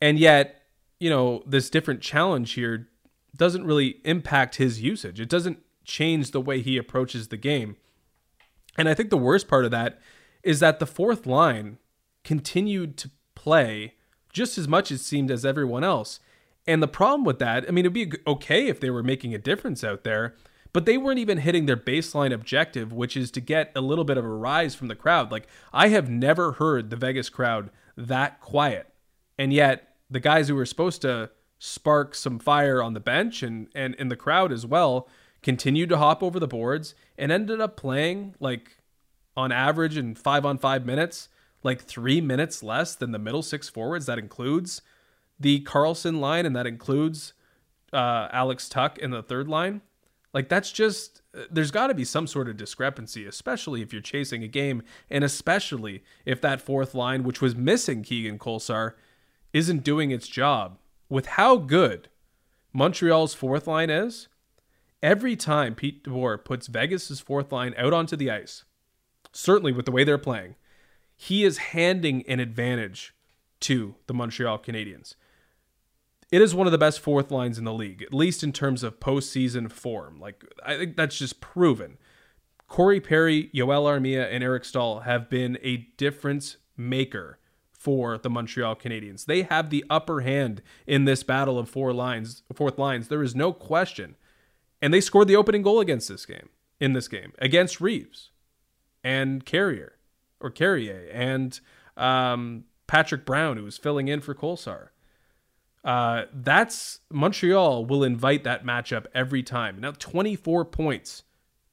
And 0.00 0.18
yet, 0.18 0.62
you 0.98 1.10
know, 1.10 1.42
this 1.46 1.70
different 1.70 2.00
challenge 2.00 2.52
here 2.52 2.88
doesn't 3.36 3.64
really 3.64 4.00
impact 4.04 4.56
his 4.56 4.80
usage. 4.80 5.20
It 5.20 5.28
doesn't 5.28 5.60
change 5.84 6.30
the 6.30 6.40
way 6.40 6.60
he 6.60 6.76
approaches 6.76 7.28
the 7.28 7.36
game. 7.36 7.76
And 8.76 8.88
I 8.88 8.94
think 8.94 9.10
the 9.10 9.16
worst 9.16 9.48
part 9.48 9.64
of 9.64 9.70
that 9.70 10.00
is 10.42 10.60
that 10.60 10.78
the 10.78 10.86
fourth 10.86 11.26
line 11.26 11.78
continued 12.24 12.96
to 12.98 13.10
play 13.34 13.94
just 14.32 14.58
as 14.58 14.68
much 14.68 14.90
as 14.90 15.02
seemed 15.02 15.30
as 15.30 15.44
everyone 15.44 15.84
else. 15.84 16.20
And 16.66 16.82
the 16.82 16.88
problem 16.88 17.24
with 17.24 17.38
that, 17.40 17.64
I 17.66 17.70
mean, 17.70 17.84
it'd 17.84 17.92
be 17.92 18.12
okay 18.26 18.68
if 18.68 18.80
they 18.80 18.90
were 18.90 19.02
making 19.02 19.34
a 19.34 19.38
difference 19.38 19.82
out 19.82 20.04
there, 20.04 20.36
but 20.72 20.86
they 20.86 20.96
weren't 20.96 21.18
even 21.18 21.38
hitting 21.38 21.66
their 21.66 21.76
baseline 21.76 22.32
objective, 22.32 22.92
which 22.92 23.16
is 23.16 23.30
to 23.32 23.40
get 23.40 23.72
a 23.74 23.80
little 23.80 24.04
bit 24.04 24.16
of 24.16 24.24
a 24.24 24.28
rise 24.28 24.74
from 24.74 24.88
the 24.88 24.94
crowd. 24.94 25.32
Like, 25.32 25.46
I 25.72 25.88
have 25.88 26.08
never 26.08 26.52
heard 26.52 26.90
the 26.90 26.96
Vegas 26.96 27.28
crowd 27.28 27.70
that 27.96 28.40
quiet. 28.40 28.92
And 29.38 29.52
yet, 29.52 29.96
the 30.10 30.20
guys 30.20 30.48
who 30.48 30.54
were 30.54 30.66
supposed 30.66 31.02
to 31.02 31.30
spark 31.58 32.14
some 32.14 32.38
fire 32.38 32.82
on 32.82 32.94
the 32.94 33.00
bench 33.00 33.42
and, 33.42 33.68
and 33.74 33.94
in 33.96 34.08
the 34.08 34.16
crowd 34.16 34.50
as 34.52 34.64
well 34.64 35.08
continued 35.42 35.88
to 35.90 35.98
hop 35.98 36.22
over 36.22 36.40
the 36.40 36.48
boards 36.48 36.94
and 37.18 37.30
ended 37.30 37.60
up 37.60 37.76
playing 37.76 38.34
like 38.40 38.78
on 39.36 39.52
average 39.52 39.96
in 39.96 40.14
five 40.14 40.44
on 40.44 40.58
five 40.58 40.84
minutes, 40.84 41.28
like 41.62 41.82
three 41.82 42.20
minutes 42.20 42.62
less 42.62 42.94
than 42.94 43.12
the 43.12 43.18
middle 43.18 43.42
six 43.42 43.68
forwards. 43.68 44.06
That 44.06 44.18
includes 44.18 44.82
the 45.38 45.60
Karlsson 45.60 46.20
line 46.20 46.46
and 46.46 46.56
that 46.56 46.66
includes 46.66 47.32
uh, 47.92 48.28
Alex 48.32 48.68
Tuch 48.68 48.98
in 48.98 49.10
the 49.10 49.22
third 49.22 49.48
line. 49.48 49.82
Like 50.32 50.48
that's 50.48 50.70
just 50.70 51.22
uh, 51.36 51.42
there's 51.50 51.70
got 51.70 51.88
to 51.88 51.94
be 51.94 52.04
some 52.04 52.26
sort 52.26 52.48
of 52.48 52.56
discrepancy, 52.56 53.26
especially 53.26 53.82
if 53.82 53.92
you're 53.92 54.02
chasing 54.02 54.42
a 54.42 54.48
game, 54.48 54.82
and 55.10 55.24
especially 55.24 56.04
if 56.24 56.40
that 56.40 56.60
fourth 56.60 56.94
line, 56.94 57.22
which 57.24 57.40
was 57.40 57.56
missing 57.56 58.02
Keegan 58.02 58.38
Kolesar, 58.38 58.94
isn't 59.52 59.84
doing 59.84 60.10
its 60.10 60.28
job. 60.28 60.78
With 61.08 61.26
how 61.26 61.56
good 61.56 62.08
Montreal's 62.72 63.34
fourth 63.34 63.66
line 63.66 63.90
is, 63.90 64.28
every 65.02 65.34
time 65.34 65.74
Pete 65.74 66.04
DeBoer 66.04 66.44
puts 66.44 66.68
Vegas's 66.68 67.20
fourth 67.20 67.50
line 67.50 67.74
out 67.76 67.92
onto 67.92 68.14
the 68.16 68.30
ice, 68.30 68.64
certainly 69.32 69.72
with 69.72 69.86
the 69.86 69.92
way 69.92 70.04
they're 70.04 70.18
playing, 70.18 70.54
he 71.16 71.44
is 71.44 71.58
handing 71.58 72.22
an 72.28 72.38
advantage 72.38 73.14
to 73.60 73.96
the 74.06 74.14
Montreal 74.14 74.58
Canadiens. 74.58 75.14
It 76.30 76.40
is 76.40 76.54
one 76.54 76.66
of 76.66 76.70
the 76.72 76.78
best 76.78 77.00
fourth 77.00 77.30
lines 77.30 77.58
in 77.58 77.64
the 77.64 77.72
league, 77.72 78.02
at 78.02 78.14
least 78.14 78.44
in 78.44 78.52
terms 78.52 78.82
of 78.82 79.00
postseason 79.00 79.70
form. 79.70 80.20
Like 80.20 80.44
I 80.64 80.76
think 80.76 80.96
that's 80.96 81.18
just 81.18 81.40
proven. 81.40 81.98
Corey 82.68 83.00
Perry, 83.00 83.50
Joel 83.52 83.84
Armia, 83.84 84.32
and 84.32 84.44
Eric 84.44 84.64
Staal 84.64 85.00
have 85.00 85.28
been 85.28 85.58
a 85.60 85.88
difference 85.96 86.56
maker 86.76 87.40
for 87.72 88.16
the 88.18 88.30
Montreal 88.30 88.76
Canadiens. 88.76 89.24
They 89.24 89.42
have 89.42 89.70
the 89.70 89.84
upper 89.90 90.20
hand 90.20 90.62
in 90.86 91.04
this 91.04 91.22
battle 91.22 91.58
of 91.58 91.68
four 91.68 91.92
lines, 91.92 92.42
fourth 92.52 92.78
lines. 92.78 93.08
There 93.08 93.22
is 93.22 93.34
no 93.34 93.52
question. 93.52 94.16
And 94.80 94.94
they 94.94 95.00
scored 95.00 95.28
the 95.28 95.36
opening 95.36 95.62
goal 95.62 95.80
against 95.80 96.08
this 96.08 96.24
game, 96.24 96.50
in 96.78 96.92
this 96.92 97.08
game, 97.08 97.32
against 97.38 97.80
Reaves 97.80 98.30
and 99.02 99.44
Carrier 99.44 99.94
or 100.40 100.50
Carrier 100.50 101.08
and 101.12 101.58
um, 101.96 102.64
Patrick 102.86 103.26
Brown, 103.26 103.56
who 103.56 103.64
was 103.64 103.78
filling 103.78 104.08
in 104.08 104.20
for 104.20 104.34
Kolesar. 104.34 104.88
Uh, 105.82 106.24
that's 106.32 107.00
Montreal 107.10 107.86
will 107.86 108.04
invite 108.04 108.44
that 108.44 108.64
matchup 108.64 109.06
every 109.14 109.42
time. 109.42 109.80
Now, 109.80 109.92
24 109.92 110.66
points 110.66 111.22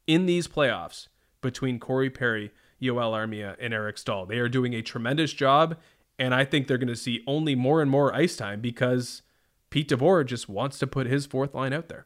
in 0.05 0.25
these 0.25 0.47
playoffs 0.47 1.07
between 1.41 1.79
Corey 1.79 2.09
Perry, 2.09 2.51
Joel 2.81 3.11
Armia, 3.11 3.55
and 3.59 3.73
Eric 3.73 3.97
Staal. 3.97 4.25
They 4.25 4.39
are 4.39 4.49
doing 4.49 4.73
a 4.73 4.81
tremendous 4.81 5.33
job, 5.33 5.77
and 6.17 6.33
I 6.33 6.45
think 6.45 6.67
they're 6.67 6.77
going 6.77 6.87
to 6.87 6.95
see 6.95 7.23
only 7.27 7.55
more 7.55 7.81
and 7.81 7.91
more 7.91 8.15
ice 8.15 8.37
time 8.37 8.61
because 8.61 9.23
Pete 9.69 9.89
DeBoer 9.89 10.25
just 10.25 10.47
wants 10.47 10.79
to 10.79 10.87
put 10.87 11.07
his 11.07 11.25
fourth 11.25 11.53
line 11.53 11.73
out 11.73 11.89
there. 11.89 12.05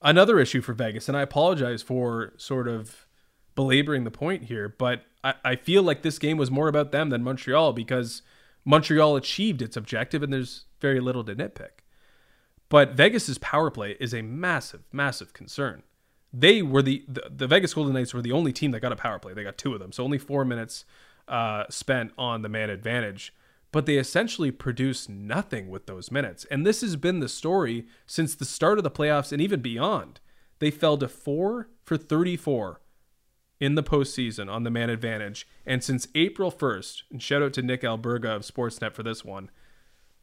Another 0.00 0.40
issue 0.40 0.62
for 0.62 0.72
Vegas, 0.72 1.08
and 1.08 1.16
I 1.16 1.22
apologize 1.22 1.82
for 1.82 2.32
sort 2.36 2.66
of 2.66 3.06
belaboring 3.54 4.04
the 4.04 4.10
point 4.10 4.44
here, 4.44 4.68
but 4.68 5.02
I, 5.22 5.34
I 5.44 5.56
feel 5.56 5.82
like 5.82 6.02
this 6.02 6.18
game 6.18 6.38
was 6.38 6.50
more 6.50 6.68
about 6.68 6.90
them 6.90 7.10
than 7.10 7.22
Montreal 7.22 7.72
because 7.72 8.22
Montreal 8.64 9.16
achieved 9.16 9.62
its 9.62 9.76
objective 9.76 10.22
and 10.22 10.32
there's 10.32 10.64
very 10.80 11.00
little 11.00 11.24
to 11.24 11.34
nitpick. 11.34 11.82
But 12.68 12.92
Vegas's 12.92 13.38
power 13.38 13.70
play 13.70 13.96
is 14.00 14.14
a 14.14 14.22
massive, 14.22 14.82
massive 14.92 15.32
concern. 15.32 15.82
They 16.32 16.62
were 16.62 16.82
the, 16.82 17.04
the, 17.06 17.30
the 17.34 17.46
Vegas 17.46 17.74
Golden 17.74 17.92
Knights 17.92 18.14
were 18.14 18.22
the 18.22 18.32
only 18.32 18.52
team 18.52 18.70
that 18.70 18.80
got 18.80 18.92
a 18.92 18.96
power 18.96 19.18
play. 19.18 19.34
They 19.34 19.44
got 19.44 19.58
two 19.58 19.74
of 19.74 19.80
them, 19.80 19.92
so 19.92 20.02
only 20.02 20.18
four 20.18 20.44
minutes 20.44 20.84
uh, 21.28 21.64
spent 21.68 22.12
on 22.16 22.42
the 22.42 22.48
man 22.48 22.70
advantage. 22.70 23.34
But 23.72 23.86
they 23.86 23.96
essentially 23.96 24.50
produced 24.50 25.08
nothing 25.08 25.70
with 25.70 25.86
those 25.86 26.10
minutes. 26.10 26.46
And 26.50 26.66
this 26.66 26.82
has 26.82 26.96
been 26.96 27.20
the 27.20 27.28
story 27.28 27.86
since 28.06 28.34
the 28.34 28.44
start 28.44 28.78
of 28.78 28.84
the 28.84 28.90
playoffs 28.90 29.32
and 29.32 29.40
even 29.40 29.60
beyond. 29.60 30.20
They 30.58 30.70
fell 30.70 30.96
to 30.98 31.08
four 31.08 31.68
for 31.84 31.96
34 31.96 32.81
in 33.62 33.76
the 33.76 33.82
postseason 33.82 34.50
on 34.52 34.64
the 34.64 34.72
man 34.72 34.90
advantage. 34.90 35.46
And 35.64 35.84
since 35.84 36.08
April 36.16 36.50
1st, 36.50 37.04
and 37.12 37.22
shout 37.22 37.44
out 37.44 37.52
to 37.52 37.62
Nick 37.62 37.82
Alberga 37.82 38.34
of 38.34 38.42
Sportsnet 38.42 38.92
for 38.92 39.04
this 39.04 39.24
one, 39.24 39.52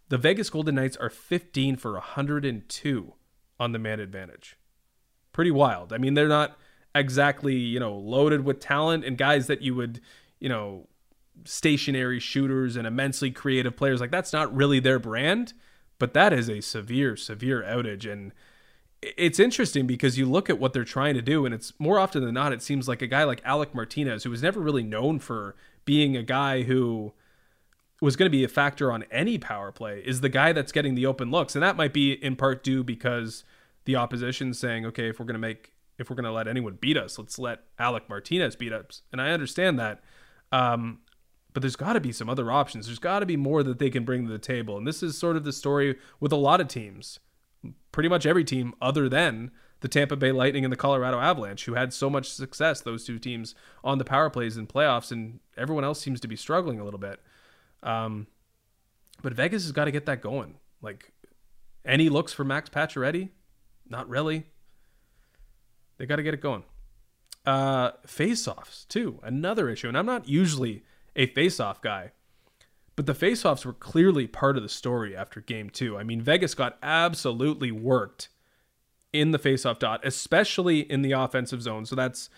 the 0.10 0.18
Vegas 0.18 0.50
Golden 0.50 0.76
Knights 0.76 0.98
are 0.98 1.10
15 1.10 1.78
for 1.78 1.94
102 1.94 3.14
on 3.58 3.72
the 3.72 3.80
man 3.80 4.02
advantage. 4.02 4.58
Pretty 5.32 5.52
wild. 5.52 5.94
I 5.94 5.98
mean, 6.00 6.16
they're 6.16 6.28
not 6.28 6.58
exactly, 6.94 7.56
you 7.56 7.80
know, 7.80 7.96
loaded 7.96 8.44
with 8.44 8.60
talent 8.60 9.06
and 9.06 9.18
guys 9.18 9.48
that 9.48 9.62
you 9.62 9.74
would, 9.74 10.02
you 10.42 10.50
know, 10.50 10.90
stationary 11.46 12.20
shooters 12.20 12.76
and 12.76 12.86
immensely 12.86 13.32
creative 13.32 13.78
players. 13.78 14.02
Like 14.02 14.12
that's 14.12 14.34
not 14.34 14.54
really 14.54 14.82
their 14.82 15.00
brand, 15.00 15.54
but 15.98 16.14
that 16.14 16.34
is 16.34 16.50
a 16.50 16.60
severe, 16.60 17.16
severe 17.16 17.64
outage. 17.64 18.12
And 18.12 18.34
it's 19.02 19.40
interesting 19.40 19.88
because 19.88 20.18
you 20.18 20.26
look 20.26 20.50
at 20.50 20.60
what 20.60 20.74
they're 20.74 20.84
trying 20.84 21.16
to 21.16 21.22
do, 21.22 21.46
and 21.46 21.56
it's 21.56 21.74
more 21.80 22.00
often 22.00 22.24
than 22.24 22.34
not, 22.34 22.52
it 22.52 22.62
seems 22.62 22.88
like 22.88 23.02
a 23.02 23.08
guy 23.08 23.24
like 23.24 23.42
Alec 23.46 23.74
Martinez, 23.74 24.24
who 24.24 24.30
was 24.30 24.44
never 24.44 24.60
really 24.60 24.84
known 24.84 25.20
for 25.20 25.56
being 25.86 26.18
a 26.18 26.24
guy 26.24 26.64
who 26.64 27.14
was 28.02 28.16
going 28.16 28.30
to 28.30 28.38
be 28.38 28.44
a 28.44 28.50
factor 28.50 28.92
on 28.92 29.04
any 29.12 29.38
power 29.38 29.72
play, 29.72 30.02
is 30.06 30.22
the 30.22 30.30
guy 30.30 30.52
that's 30.52 30.72
getting 30.72 30.96
the 30.96 31.06
open 31.06 31.32
looks. 31.32 31.56
And 31.56 31.64
that 31.64 31.78
might 31.78 31.94
be 31.94 32.14
in 32.14 32.36
part 32.36 32.64
due 32.64 32.84
because 32.84 33.44
the 33.86 33.96
opposition 33.96 34.54
saying, 34.54 34.86
okay, 34.86 35.10
if 35.10 35.20
we're 35.20 35.26
going 35.26 35.34
to 35.34 35.40
make, 35.40 35.74
if 35.98 36.10
we're 36.10 36.16
going 36.16 36.26
to 36.26 36.32
let 36.32 36.48
anyone 36.48 36.78
beat 36.80 36.98
us, 36.98 37.18
let's 37.18 37.40
let 37.40 37.64
Alec 37.78 38.10
Martinez 38.10 38.56
beat 38.56 38.74
us. 38.74 39.02
And 39.12 39.22
I 39.22 39.32
understand 39.32 39.80
that. 39.80 40.02
Um, 40.52 41.00
but 41.54 41.62
there's 41.62 41.76
got 41.76 41.94
to 41.94 42.00
be 42.00 42.12
some 42.12 42.30
other 42.30 42.52
options. 42.52 42.86
There's 42.86 43.00
got 43.00 43.20
to 43.20 43.26
be 43.26 43.38
more 43.38 43.64
that 43.64 43.80
they 43.80 43.90
can 43.90 44.06
bring 44.06 44.26
to 44.26 44.32
the 44.32 44.40
table. 44.40 44.78
And 44.78 44.86
this 44.86 45.02
is 45.02 45.18
sort 45.18 45.36
of 45.36 45.44
the 45.44 45.54
story 45.54 45.98
with 46.20 46.32
a 46.32 46.38
lot 46.38 46.62
of 46.62 46.68
teams 46.68 47.20
pretty 47.92 48.10
much 48.10 48.26
every 48.26 48.44
team 48.44 48.74
other 48.82 49.10
than 49.10 49.52
the 49.82 49.88
Tampa 49.88 50.16
Bay 50.16 50.32
Lightning 50.32 50.66
and 50.66 50.72
the 50.72 50.78
Colorado 50.78 51.20
Avalanche, 51.20 51.66
who 51.66 51.74
had 51.74 51.94
so 51.94 52.10
much 52.10 52.30
success, 52.30 52.82
those 52.82 53.06
two 53.06 53.18
teams, 53.18 53.56
on 53.84 53.98
the 53.98 54.06
power 54.06 54.30
plays 54.30 54.58
in 54.58 54.68
playoffs, 54.68 55.12
and 55.12 55.40
everyone 55.58 55.84
else 55.86 56.02
seems 56.02 56.20
to 56.20 56.28
be 56.28 56.36
struggling 56.36 56.80
a 56.80 56.84
little 56.84 57.00
bit. 57.00 57.22
Um, 57.82 58.28
but 59.22 59.34
Vegas 59.34 59.64
has 59.64 59.72
got 59.72 59.86
to 59.86 59.92
get 59.92 60.06
that 60.06 60.22
going. 60.22 60.56
Like, 60.82 61.12
any 61.86 62.10
looks 62.10 62.34
for 62.34 62.44
Max 62.44 62.70
Pacioretty? 62.70 63.30
Not 63.88 64.10
really. 64.10 64.48
They 65.98 66.06
got 66.06 66.18
to 66.18 66.24
get 66.24 66.34
it 66.34 66.42
going. 66.42 66.64
Uh, 67.46 67.92
face-offs, 68.06 68.86
too, 68.86 69.20
another 69.24 69.70
issue. 69.70 69.88
And 69.88 69.98
I'm 69.98 70.06
not 70.06 70.28
usually 70.28 70.84
a 71.16 71.26
face-off 71.28 71.82
guy, 71.82 72.12
but 73.00 73.06
the 73.06 73.14
faceoffs 73.14 73.64
were 73.64 73.72
clearly 73.72 74.28
part 74.28 74.58
of 74.58 74.64
the 74.64 74.68
story 74.68 75.16
after 75.16 75.40
game 75.40 75.70
two. 75.70 75.98
I 75.98 76.04
mean, 76.04 76.22
Vegas 76.22 76.54
got 76.54 76.78
absolutely 76.84 77.72
worked 77.72 78.28
in 79.14 79.32
the 79.32 79.40
faceoff 79.40 79.80
dot, 79.80 80.02
especially 80.04 80.82
in 80.82 81.02
the 81.02 81.14
offensive 81.14 81.62
zone. 81.62 81.86
So 81.86 81.96
that's 81.96 82.30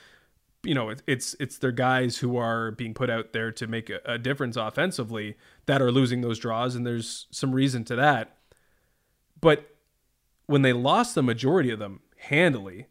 you 0.62 0.76
know 0.76 0.94
it's 1.08 1.36
it's 1.40 1.58
their 1.58 1.72
guys 1.72 2.20
who 2.20 2.38
are 2.38 2.70
being 2.70 2.94
put 2.94 3.10
out 3.10 3.34
there 3.34 3.52
to 3.52 3.66
make 3.66 3.90
a, 3.90 4.02
a 4.06 4.20
difference 4.20 4.56
offensively 4.56 5.36
that 5.66 5.82
are 5.82 5.92
losing 5.92 6.22
those 6.22 6.38
draws, 6.38 6.76
and 6.76 6.86
there's 6.86 7.26
some 7.32 7.54
reason 7.54 7.84
to 7.86 7.96
that. 7.96 8.38
But 9.42 9.78
when 10.46 10.62
they 10.62 10.74
lost 10.74 11.16
the 11.16 11.24
majority 11.24 11.72
of 11.72 11.80
them 11.80 12.02
handily, 12.18 12.86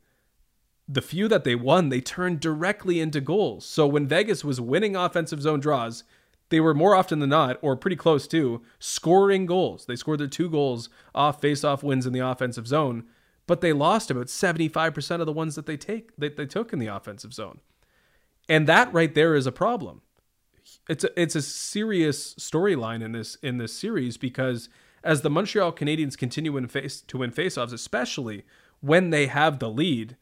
the 0.89 1.03
few 1.03 1.29
that 1.29 1.45
they 1.45 1.55
won, 1.55 1.89
they 1.89 2.01
turned 2.01 2.41
directly 2.41 2.99
into 2.99 3.21
goals. 3.21 3.65
So 3.65 3.87
when 3.87 4.09
Vegas 4.09 4.43
was 4.43 4.61
winning 4.61 4.97
offensive 4.97 5.41
zone 5.41 5.61
draws, 5.61 6.03
they 6.51 6.61
were 6.61 6.75
more 6.75 6.95
often 6.95 7.21
than 7.21 7.31
not, 7.31 7.59
or 7.63 7.77
pretty 7.77 7.97
close 7.97 8.27
to, 8.29 8.61
scoring 8.79 9.47
goals. 9.47 9.87
They 9.87 9.97
scored 9.97 10.21
their 10.21 10.27
two 10.27 10.51
goals 10.51 10.89
off 11.15 11.41
face-off 11.41 11.83
wins 11.83 12.07
in 12.07 12.13
the 12.13 12.21
offensive 12.21 12.67
zone, 12.67 13.05
but 13.47 13.61
they 13.61 13.73
lost 13.73 14.11
about 14.11 14.27
75% 14.27 15.21
of 15.21 15.27
the 15.27 15.33
ones 15.33 15.55
that 15.55 15.67
they 15.67 15.77
take 15.77 16.15
that 16.17 16.37
they 16.37 16.47
took 16.47 16.73
in 16.73 16.79
the 16.79 16.89
offensive 16.89 17.33
zone. 17.33 17.61
And 18.49 18.67
that 18.67 18.93
right 18.93 19.15
there 19.15 19.35
is 19.35 19.47
a 19.47 19.53
problem. 19.53 20.03
it's 20.89 21.05
a, 21.05 21.21
it's 21.21 21.37
a 21.37 21.43
serious 21.43 22.35
storyline 22.35 23.03
in 23.03 23.13
this 23.13 23.37
in 23.37 23.59
this 23.59 23.73
series 23.73 24.17
because 24.17 24.69
as 25.03 25.23
the 25.23 25.31
Montreal 25.31 25.73
Canadiens 25.73 26.19
continue 26.19 26.57
in 26.57 26.69
face 26.69 27.01
to 27.01 27.19
win 27.19 27.31
faceoffs, 27.31 27.73
especially 27.73 28.45
when 28.81 29.11
they 29.11 29.27
have 29.27 29.59
the 29.59 29.71
lead, 29.71 30.17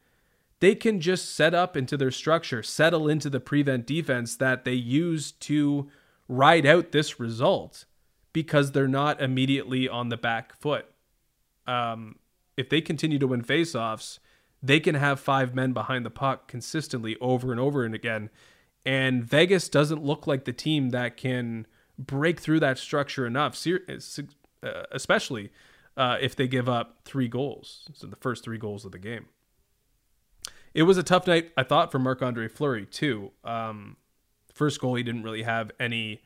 they 0.60 0.74
can 0.74 1.00
just 1.00 1.34
set 1.34 1.54
up 1.54 1.76
into 1.76 1.96
their 1.96 2.10
structure, 2.10 2.62
settle 2.62 3.08
into 3.08 3.30
the 3.30 3.40
prevent 3.40 3.86
defense 3.86 4.36
that 4.36 4.64
they 4.64 4.74
use 4.74 5.32
to 5.32 5.88
ride 6.28 6.66
out 6.66 6.92
this 6.92 7.18
result 7.18 7.86
because 8.32 8.72
they're 8.72 8.86
not 8.86 9.20
immediately 9.20 9.88
on 9.88 10.10
the 10.10 10.16
back 10.16 10.54
foot. 10.54 10.86
Um, 11.66 12.16
if 12.56 12.68
they 12.68 12.80
continue 12.80 13.18
to 13.18 13.26
win 13.26 13.42
faceoffs, 13.42 14.18
they 14.62 14.80
can 14.80 14.94
have 14.94 15.20
five 15.20 15.54
men 15.54 15.72
behind 15.72 16.04
the 16.04 16.10
puck 16.10 16.48
consistently 16.48 17.16
over 17.20 17.50
and 17.50 17.60
over 17.60 17.84
and 17.84 17.94
again. 17.94 18.30
And 18.84 19.24
Vegas 19.24 19.68
doesn't 19.68 20.04
look 20.04 20.26
like 20.26 20.44
the 20.44 20.52
team 20.52 20.90
that 20.90 21.16
can 21.16 21.66
break 21.98 22.40
through 22.40 22.60
that 22.60 22.78
structure 22.78 23.26
enough, 23.26 23.58
uh, 23.66 24.82
especially 24.92 25.50
uh, 25.96 26.16
if 26.20 26.36
they 26.36 26.48
give 26.48 26.68
up 26.68 26.98
three 27.04 27.28
goals. 27.28 27.88
So 27.92 28.06
the 28.06 28.16
first 28.16 28.44
three 28.44 28.58
goals 28.58 28.84
of 28.84 28.92
the 28.92 28.98
game. 28.98 29.26
It 30.74 30.84
was 30.84 30.96
a 30.96 31.02
tough 31.02 31.26
night, 31.26 31.50
I 31.56 31.64
thought, 31.64 31.90
for 31.90 31.98
Marc 31.98 32.22
Andre 32.22 32.46
Fleury, 32.48 32.86
too. 32.86 33.32
Um, 33.42 33.96
first 34.58 34.80
goal, 34.80 34.96
he 34.96 35.02
didn't 35.02 35.22
really 35.22 35.44
have 35.44 35.70
any 35.80 36.22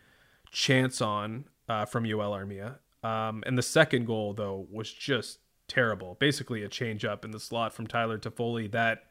chance 0.50 1.00
on 1.00 1.44
uh, 1.68 1.84
from 1.84 2.04
Joel 2.04 2.32
Armia. 2.36 2.78
Um, 3.04 3.42
and 3.46 3.56
the 3.58 3.62
second 3.62 4.06
goal, 4.06 4.32
though, 4.32 4.66
was 4.70 4.92
just 4.92 5.38
terrible. 5.68 6.16
Basically, 6.18 6.62
a 6.62 6.68
change 6.68 7.04
up 7.04 7.24
in 7.24 7.30
the 7.30 7.40
slot 7.40 7.72
from 7.72 7.86
Tyler 7.86 8.18
Toffoli 8.18 8.70
that 8.72 9.04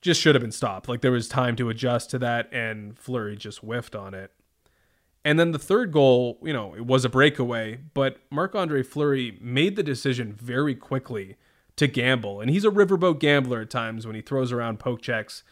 just 0.00 0.20
should 0.20 0.34
have 0.34 0.42
been 0.42 0.52
stopped. 0.52 0.88
Like 0.88 1.00
there 1.00 1.12
was 1.12 1.28
time 1.28 1.56
to 1.56 1.68
adjust 1.68 2.10
to 2.10 2.18
that, 2.20 2.52
and 2.52 2.98
Fleury 2.98 3.36
just 3.36 3.58
whiffed 3.58 3.94
on 3.94 4.14
it. 4.14 4.32
And 5.24 5.38
then 5.38 5.52
the 5.52 5.58
third 5.58 5.92
goal, 5.92 6.38
you 6.42 6.52
know, 6.52 6.74
it 6.74 6.86
was 6.86 7.04
a 7.04 7.10
breakaway, 7.10 7.80
but 7.92 8.16
Marc 8.30 8.54
Andre 8.54 8.82
Fleury 8.82 9.38
made 9.40 9.76
the 9.76 9.82
decision 9.82 10.32
very 10.32 10.74
quickly 10.74 11.36
to 11.76 11.86
gamble. 11.86 12.40
And 12.40 12.50
he's 12.50 12.64
a 12.64 12.70
riverboat 12.70 13.18
gambler 13.18 13.60
at 13.60 13.70
times 13.70 14.06
when 14.06 14.16
he 14.16 14.22
throws 14.22 14.50
around 14.50 14.78
poke 14.78 15.02
checks. 15.02 15.42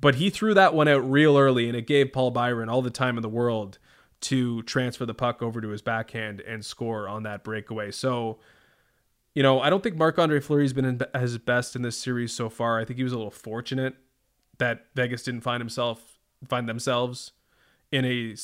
But 0.00 0.16
he 0.16 0.28
threw 0.30 0.54
that 0.54 0.74
one 0.74 0.88
out 0.88 1.10
real 1.10 1.38
early, 1.38 1.68
and 1.68 1.76
it 1.76 1.86
gave 1.86 2.12
Paul 2.12 2.30
Byron 2.30 2.68
all 2.68 2.82
the 2.82 2.90
time 2.90 3.16
in 3.16 3.22
the 3.22 3.28
world 3.28 3.78
to 4.22 4.62
transfer 4.62 5.06
the 5.06 5.14
puck 5.14 5.42
over 5.42 5.60
to 5.60 5.68
his 5.68 5.82
backhand 5.82 6.40
and 6.40 6.64
score 6.64 7.08
on 7.08 7.22
that 7.24 7.44
breakaway. 7.44 7.90
So, 7.90 8.38
you 9.34 9.42
know, 9.42 9.60
I 9.60 9.70
don't 9.70 9.82
think 9.82 9.96
Marc 9.96 10.18
Andre 10.18 10.40
Fleury's 10.40 10.72
been 10.72 11.00
at 11.02 11.20
his 11.20 11.38
best 11.38 11.76
in 11.76 11.82
this 11.82 11.96
series 11.96 12.32
so 12.32 12.48
far. 12.48 12.80
I 12.80 12.84
think 12.84 12.96
he 12.96 13.04
was 13.04 13.12
a 13.12 13.16
little 13.16 13.30
fortunate 13.30 13.96
that 14.58 14.86
Vegas 14.94 15.22
didn't 15.22 15.42
find 15.42 15.60
himself 15.60 16.18
find 16.48 16.68
themselves 16.68 17.32
in 17.90 18.04
a 18.04 18.34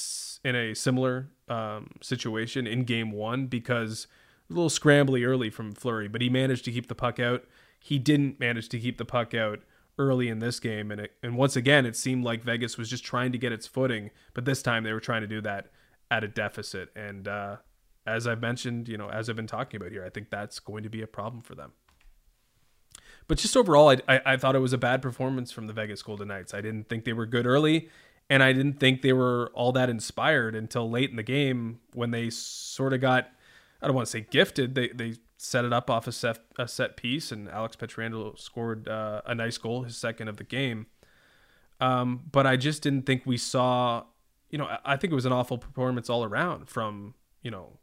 in 0.44 0.56
a 0.56 0.74
similar 0.74 1.28
um, 1.48 1.90
situation 2.00 2.66
in 2.66 2.84
Game 2.84 3.12
One 3.12 3.46
because 3.46 4.06
a 4.48 4.52
little 4.52 4.70
scrambly 4.70 5.26
early 5.26 5.50
from 5.50 5.72
Fleury, 5.72 6.08
but 6.08 6.20
he 6.20 6.28
managed 6.28 6.64
to 6.66 6.72
keep 6.72 6.88
the 6.88 6.94
puck 6.94 7.18
out. 7.18 7.44
He 7.78 7.98
didn't 7.98 8.38
manage 8.38 8.68
to 8.70 8.78
keep 8.78 8.98
the 8.98 9.04
puck 9.04 9.34
out 9.34 9.60
early 10.00 10.28
in 10.28 10.38
this 10.38 10.58
game, 10.58 10.90
and 10.90 11.02
it, 11.02 11.12
and 11.22 11.36
once 11.36 11.54
again, 11.54 11.84
it 11.84 11.94
seemed 11.94 12.24
like 12.24 12.42
Vegas 12.42 12.78
was 12.78 12.88
just 12.88 13.04
trying 13.04 13.30
to 13.32 13.38
get 13.38 13.52
its 13.52 13.66
footing, 13.66 14.10
but 14.32 14.46
this 14.46 14.62
time 14.62 14.82
they 14.82 14.92
were 14.92 15.00
trying 15.00 15.20
to 15.20 15.26
do 15.26 15.40
that 15.42 15.68
at 16.10 16.24
a 16.24 16.28
deficit. 16.28 16.88
And 16.96 17.28
uh, 17.28 17.56
as 18.06 18.26
I've 18.26 18.40
mentioned, 18.40 18.88
you 18.88 18.96
know, 18.96 19.10
as 19.10 19.28
I've 19.28 19.36
been 19.36 19.46
talking 19.46 19.78
about 19.78 19.92
here, 19.92 20.04
I 20.04 20.08
think 20.08 20.30
that's 20.30 20.58
going 20.58 20.82
to 20.82 20.88
be 20.88 21.02
a 21.02 21.06
problem 21.06 21.42
for 21.42 21.54
them. 21.54 21.72
But 23.28 23.38
just 23.38 23.56
overall, 23.56 23.90
I, 23.90 23.98
I, 24.08 24.20
I 24.26 24.36
thought 24.36 24.56
it 24.56 24.60
was 24.60 24.72
a 24.72 24.78
bad 24.78 25.02
performance 25.02 25.52
from 25.52 25.66
the 25.66 25.72
Vegas 25.72 26.02
Golden 26.02 26.28
Knights. 26.28 26.54
I 26.54 26.60
didn't 26.60 26.88
think 26.88 27.04
they 27.04 27.12
were 27.12 27.26
good 27.26 27.46
early, 27.46 27.88
and 28.28 28.42
I 28.42 28.52
didn't 28.52 28.80
think 28.80 29.02
they 29.02 29.12
were 29.12 29.52
all 29.54 29.70
that 29.72 29.90
inspired 29.90 30.56
until 30.56 30.90
late 30.90 31.10
in 31.10 31.16
the 31.16 31.22
game 31.22 31.80
when 31.92 32.10
they 32.10 32.30
sort 32.30 32.92
of 32.92 33.00
got 33.00 33.30
I 33.82 33.86
don't 33.86 33.96
want 33.96 34.06
to 34.06 34.10
say 34.10 34.26
gifted. 34.28 34.74
They 34.74 34.88
they 34.88 35.14
set 35.42 35.64
it 35.64 35.72
up 35.72 35.88
off 35.88 36.06
a 36.06 36.12
set 36.12 36.38
a 36.58 36.68
set 36.68 36.96
piece, 36.96 37.32
and 37.32 37.48
Alex 37.48 37.74
Pietrangelo 37.74 38.38
scored 38.38 38.86
uh, 38.88 39.22
a 39.24 39.34
nice 39.34 39.56
goal, 39.56 39.84
his 39.84 39.96
second 39.96 40.28
of 40.28 40.36
the 40.36 40.44
game. 40.44 40.86
Um, 41.80 42.24
but 42.30 42.46
I 42.46 42.56
just 42.56 42.82
didn't 42.82 43.06
think 43.06 43.22
we 43.24 43.38
saw. 43.38 44.04
You 44.50 44.58
know, 44.58 44.68
I 44.84 44.96
think 44.96 45.12
it 45.12 45.14
was 45.14 45.26
an 45.26 45.32
awful 45.32 45.58
performance 45.58 46.10
all 46.10 46.24
around 46.24 46.68
from 46.68 47.14
you 47.42 47.50
know 47.50 47.78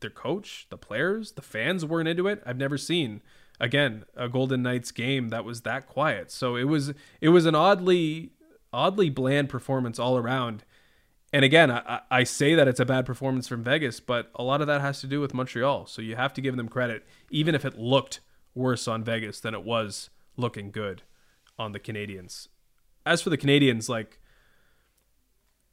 their 0.00 0.10
coach, 0.10 0.66
the 0.68 0.76
players, 0.76 1.32
the 1.32 1.42
fans 1.42 1.84
weren't 1.84 2.08
into 2.08 2.28
it. 2.28 2.42
I've 2.44 2.58
never 2.58 2.76
seen 2.76 3.22
again 3.58 4.04
a 4.14 4.28
Golden 4.28 4.62
Knights 4.62 4.90
game 4.90 5.28
that 5.30 5.44
was 5.44 5.62
that 5.62 5.86
quiet. 5.86 6.30
So 6.30 6.56
it 6.56 6.64
was 6.64 6.92
it 7.22 7.30
was 7.30 7.46
an 7.46 7.54
oddly 7.54 8.32
oddly 8.70 9.08
bland 9.08 9.48
performance 9.48 9.98
all 9.98 10.18
around. 10.18 10.64
And 11.32 11.44
again, 11.44 11.70
I, 11.70 12.00
I 12.10 12.24
say 12.24 12.54
that 12.54 12.68
it's 12.68 12.80
a 12.80 12.84
bad 12.84 13.04
performance 13.04 13.48
from 13.48 13.64
Vegas, 13.64 14.00
but 14.00 14.30
a 14.34 14.42
lot 14.42 14.60
of 14.60 14.66
that 14.68 14.80
has 14.80 15.00
to 15.00 15.06
do 15.06 15.20
with 15.20 15.34
Montreal. 15.34 15.86
So 15.86 16.00
you 16.00 16.16
have 16.16 16.32
to 16.34 16.40
give 16.40 16.56
them 16.56 16.68
credit, 16.68 17.04
even 17.30 17.54
if 17.54 17.64
it 17.64 17.78
looked 17.78 18.20
worse 18.54 18.88
on 18.88 19.04
Vegas 19.04 19.40
than 19.40 19.54
it 19.54 19.64
was 19.64 20.10
looking 20.36 20.70
good 20.70 21.02
on 21.58 21.72
the 21.72 21.80
Canadiens. 21.80 22.48
As 23.04 23.22
for 23.22 23.30
the 23.30 23.38
Canadiens, 23.38 23.88
like 23.88 24.20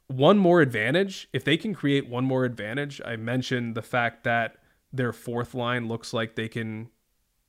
one 0.06 0.38
more 0.38 0.60
advantage, 0.60 1.28
if 1.32 1.44
they 1.44 1.56
can 1.56 1.74
create 1.74 2.08
one 2.08 2.24
more 2.24 2.44
advantage, 2.44 3.00
I 3.04 3.16
mentioned 3.16 3.74
the 3.74 3.82
fact 3.82 4.24
that 4.24 4.56
their 4.92 5.12
fourth 5.12 5.54
line 5.54 5.88
looks 5.88 6.12
like 6.12 6.34
they 6.34 6.48
can 6.48 6.90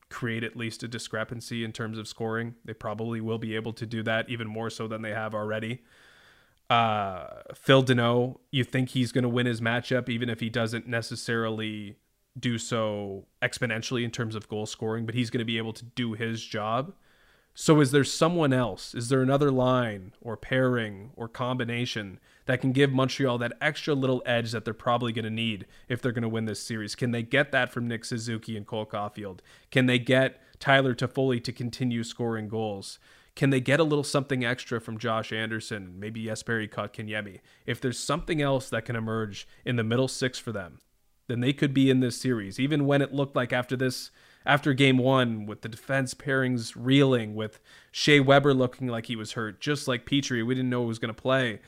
create 0.09 0.43
at 0.43 0.55
least 0.55 0.83
a 0.83 0.87
discrepancy 0.87 1.63
in 1.63 1.71
terms 1.71 1.97
of 1.97 2.07
scoring. 2.07 2.55
They 2.63 2.73
probably 2.73 3.19
will 3.21 3.37
be 3.37 3.55
able 3.55 3.73
to 3.73 3.85
do 3.85 4.03
that 4.03 4.29
even 4.29 4.47
more 4.47 4.69
so 4.69 4.87
than 4.87 5.01
they 5.01 5.11
have 5.11 5.35
already. 5.35 5.83
Uh, 6.69 7.27
Phil 7.53 7.83
Danault, 7.83 8.39
you 8.51 8.63
think 8.63 8.89
he's 8.89 9.11
going 9.11 9.23
to 9.23 9.29
win 9.29 9.45
his 9.45 9.61
matchup, 9.61 10.09
even 10.09 10.29
if 10.29 10.39
he 10.39 10.49
doesn't 10.49 10.87
necessarily 10.87 11.97
do 12.37 12.57
so 12.57 13.25
exponentially 13.41 14.03
in 14.03 14.11
terms 14.11 14.35
of 14.35 14.47
goal 14.49 14.65
scoring, 14.65 15.05
but 15.05 15.15
he's 15.15 15.29
going 15.29 15.39
to 15.39 15.45
be 15.45 15.57
able 15.57 15.73
to 15.73 15.85
do 15.85 16.13
his 16.13 16.43
job. 16.43 16.93
So, 17.57 17.79
is 17.79 17.91
there 17.91 18.03
someone 18.03 18.51
else? 18.51 18.93
Is 18.93 19.07
there 19.07 19.21
another 19.21 19.49
line 19.49 20.11
or 20.19 20.35
pairing 20.35 21.11
or 21.15 21.29
combination 21.29 22.19
that 22.47 22.59
can 22.59 22.73
give 22.73 22.91
Montreal 22.91 23.37
that 23.37 23.53
extra 23.61 23.93
little 23.93 24.21
edge 24.25 24.51
that 24.51 24.65
they're 24.65 24.73
probably 24.73 25.13
going 25.13 25.23
to 25.23 25.31
need 25.31 25.65
if 25.87 26.01
they're 26.01 26.11
going 26.11 26.23
to 26.23 26.29
win 26.29 26.45
this 26.45 26.61
series? 26.61 26.95
Can 26.95 27.11
they 27.11 27.23
get 27.23 27.53
that 27.53 27.71
from 27.71 27.87
Nick 27.87 28.03
Suzuki 28.03 28.57
and 28.57 28.67
Cole 28.67 28.85
Caufield? 28.85 29.39
Can 29.71 29.85
they 29.85 29.99
get 29.99 30.41
Tyler 30.59 30.93
Toffoli 30.93 31.41
to 31.45 31.53
continue 31.53 32.03
scoring 32.03 32.49
goals? 32.49 32.99
Can 33.35 33.49
they 33.49 33.59
get 33.59 33.81
a 33.81 33.83
little 33.83 34.03
something 34.03 34.45
extra 34.45 34.79
from 34.79 34.97
Josh 34.97 35.33
Anderson, 35.33 35.99
maybe 35.99 36.23
Jesperi 36.23 36.69
Kotkaniemi? 36.69 37.41
If 37.65 37.81
there's 37.81 37.99
something 37.99 38.41
else 38.41 38.69
that 38.69 38.85
can 38.85 38.95
emerge 38.95 39.47
in 39.65 39.75
the 39.75 39.83
middle 39.83 40.07
six 40.07 40.39
for 40.39 40.53
them, 40.53 40.79
then 41.27 41.41
they 41.41 41.51
could 41.51 41.73
be 41.73 41.89
in 41.89 41.99
this 41.99 42.19
series. 42.19 42.59
Even 42.59 42.85
when 42.85 43.01
it 43.01 43.13
looked 43.13 43.35
like 43.35 43.51
after 43.51 43.75
this, 43.75 44.09
after 44.45 44.73
game 44.73 44.97
one, 44.97 45.45
with 45.45 45.63
the 45.63 45.69
defense 45.69 46.13
pairings 46.13 46.73
reeling, 46.77 47.35
with 47.35 47.59
Shea 47.91 48.21
Weber 48.21 48.53
looking 48.53 48.87
like 48.87 49.07
he 49.07 49.15
was 49.15 49.33
hurt, 49.33 49.59
just 49.59 49.87
like 49.87 50.05
Petry, 50.05 50.45
we 50.45 50.55
didn't 50.55 50.69
know 50.69 50.83
he 50.83 50.87
was 50.87 50.99
going 50.99 51.13
to 51.13 51.21
play, 51.21 51.59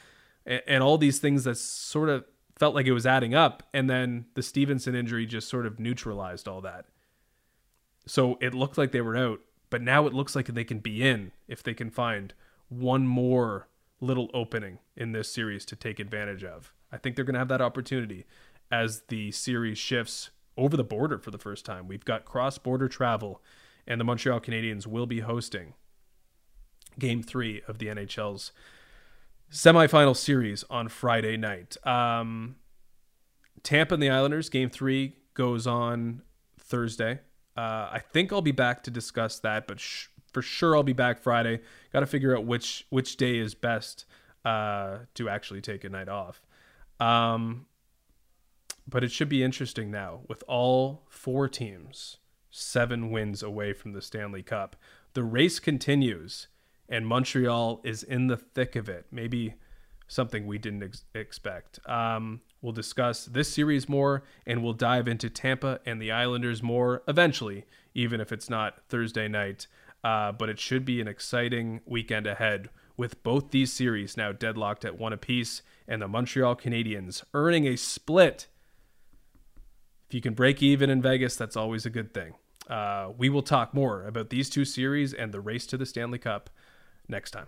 and, 0.45 0.61
and 0.67 0.83
all 0.83 0.97
these 0.97 1.19
things 1.19 1.43
that 1.43 1.57
sort 1.57 2.07
of 2.07 2.23
felt 2.57 2.75
like 2.75 2.85
it 2.85 2.93
was 2.93 3.05
adding 3.05 3.35
up. 3.35 3.63
And 3.73 3.89
then 3.89 4.27
the 4.35 4.43
Stephenson 4.43 4.95
injury 4.95 5.25
just 5.25 5.49
sort 5.49 5.65
of 5.65 5.79
neutralized 5.79 6.47
all 6.47 6.61
that. 6.61 6.85
So 8.05 8.37
it 8.41 8.53
looked 8.53 8.77
like 8.77 8.93
they 8.93 9.01
were 9.01 9.17
out. 9.17 9.41
But 9.69 9.81
now 9.81 10.07
it 10.07 10.13
looks 10.13 10.35
like 10.35 10.47
they 10.47 10.63
can 10.63 10.79
be 10.79 11.07
in 11.07 11.31
if 11.47 11.61
they 11.61 11.73
can 11.73 11.89
find 11.89 12.33
one 12.69 13.05
more 13.07 13.67
little 13.99 14.29
opening 14.33 14.79
in 14.95 15.11
this 15.11 15.31
series 15.31 15.65
to 15.65 15.75
take 15.75 15.99
advantage 15.99 16.43
of. 16.43 16.73
I 16.91 16.97
think 16.97 17.15
they're 17.15 17.25
going 17.25 17.33
to 17.33 17.39
have 17.39 17.47
that 17.49 17.61
opportunity 17.61 18.25
as 18.71 19.01
the 19.07 19.31
series 19.31 19.77
shifts 19.77 20.29
over 20.55 20.77
the 20.77 20.83
border 20.83 21.17
for 21.19 21.31
the 21.31 21.37
first 21.37 21.65
time. 21.65 21.87
We've 21.87 22.05
got 22.05 22.25
cross 22.25 22.57
border 22.57 22.87
travel, 22.87 23.41
and 23.85 23.99
the 23.99 24.05
Montreal 24.05 24.39
Canadiens 24.39 24.87
will 24.87 25.05
be 25.05 25.19
hosting 25.21 25.73
game 26.97 27.21
three 27.21 27.61
of 27.67 27.77
the 27.77 27.87
NHL's 27.87 28.51
semifinal 29.51 30.15
series 30.15 30.63
on 30.69 30.89
Friday 30.89 31.37
night. 31.37 31.77
Um, 31.85 32.55
Tampa 33.63 33.93
and 33.93 34.03
the 34.03 34.09
Islanders, 34.09 34.49
game 34.49 34.69
three 34.69 35.17
goes 35.33 35.67
on 35.67 36.21
Thursday. 36.59 37.19
Uh, 37.57 37.89
I 37.91 38.01
think 38.11 38.31
I'll 38.31 38.41
be 38.41 38.51
back 38.51 38.83
to 38.83 38.91
discuss 38.91 39.39
that, 39.39 39.67
but 39.67 39.79
sh- 39.79 40.07
for 40.31 40.41
sure 40.41 40.75
I'll 40.75 40.83
be 40.83 40.93
back 40.93 41.19
Friday. 41.19 41.61
Got 41.91 42.01
to 42.01 42.05
figure 42.05 42.37
out 42.37 42.45
which 42.45 42.85
which 42.89 43.17
day 43.17 43.37
is 43.39 43.55
best 43.55 44.05
uh, 44.45 44.99
to 45.15 45.27
actually 45.27 45.61
take 45.61 45.83
a 45.83 45.89
night 45.89 46.09
off. 46.09 46.41
Um, 46.99 47.65
but 48.87 49.03
it 49.03 49.11
should 49.11 49.29
be 49.29 49.43
interesting 49.43 49.91
now 49.91 50.21
with 50.27 50.43
all 50.47 51.03
four 51.09 51.49
teams 51.49 52.17
seven 52.49 53.11
wins 53.11 53.43
away 53.43 53.73
from 53.73 53.93
the 53.93 54.01
Stanley 54.01 54.41
Cup. 54.41 54.75
The 55.13 55.23
race 55.23 55.59
continues, 55.59 56.47
and 56.89 57.05
Montreal 57.05 57.81
is 57.83 58.03
in 58.03 58.27
the 58.27 58.37
thick 58.37 58.75
of 58.75 58.89
it. 58.89 59.05
Maybe 59.11 59.55
something 60.07 60.47
we 60.47 60.57
didn't 60.57 60.83
ex- 60.83 61.05
expect. 61.13 61.79
Um, 61.87 62.41
We'll 62.61 62.73
discuss 62.73 63.25
this 63.25 63.49
series 63.49 63.87
more 63.87 64.23
and 64.45 64.63
we'll 64.63 64.73
dive 64.73 65.07
into 65.07 65.29
Tampa 65.29 65.79
and 65.85 66.01
the 66.01 66.11
Islanders 66.11 66.63
more 66.63 67.03
eventually, 67.07 67.65
even 67.93 68.19
if 68.19 68.31
it's 68.31 68.49
not 68.49 68.81
Thursday 68.89 69.27
night. 69.27 69.67
Uh, 70.03 70.31
but 70.31 70.49
it 70.49 70.59
should 70.59 70.85
be 70.85 71.01
an 71.01 71.07
exciting 71.07 71.81
weekend 71.85 72.27
ahead 72.27 72.69
with 72.95 73.21
both 73.23 73.51
these 73.51 73.71
series 73.71 74.17
now 74.17 74.31
deadlocked 74.31 74.85
at 74.85 74.97
one 74.97 75.13
apiece 75.13 75.61
and 75.87 76.01
the 76.01 76.07
Montreal 76.07 76.55
Canadiens, 76.55 77.23
earning 77.33 77.67
a 77.67 77.75
split. 77.75 78.47
If 80.07 80.13
you 80.13 80.21
can 80.21 80.33
break 80.33 80.63
even 80.63 80.89
in 80.89 81.01
Vegas, 81.01 81.35
that's 81.35 81.55
always 81.55 81.85
a 81.85 81.89
good 81.89 82.13
thing. 82.13 82.33
Uh, 82.69 83.11
we 83.17 83.29
will 83.29 83.43
talk 83.43 83.73
more 83.73 84.05
about 84.05 84.29
these 84.29 84.49
two 84.49 84.65
series 84.65 85.13
and 85.13 85.33
the 85.33 85.39
race 85.39 85.65
to 85.67 85.77
the 85.77 85.85
Stanley 85.85 86.19
Cup 86.19 86.49
next 87.07 87.31
time. 87.31 87.47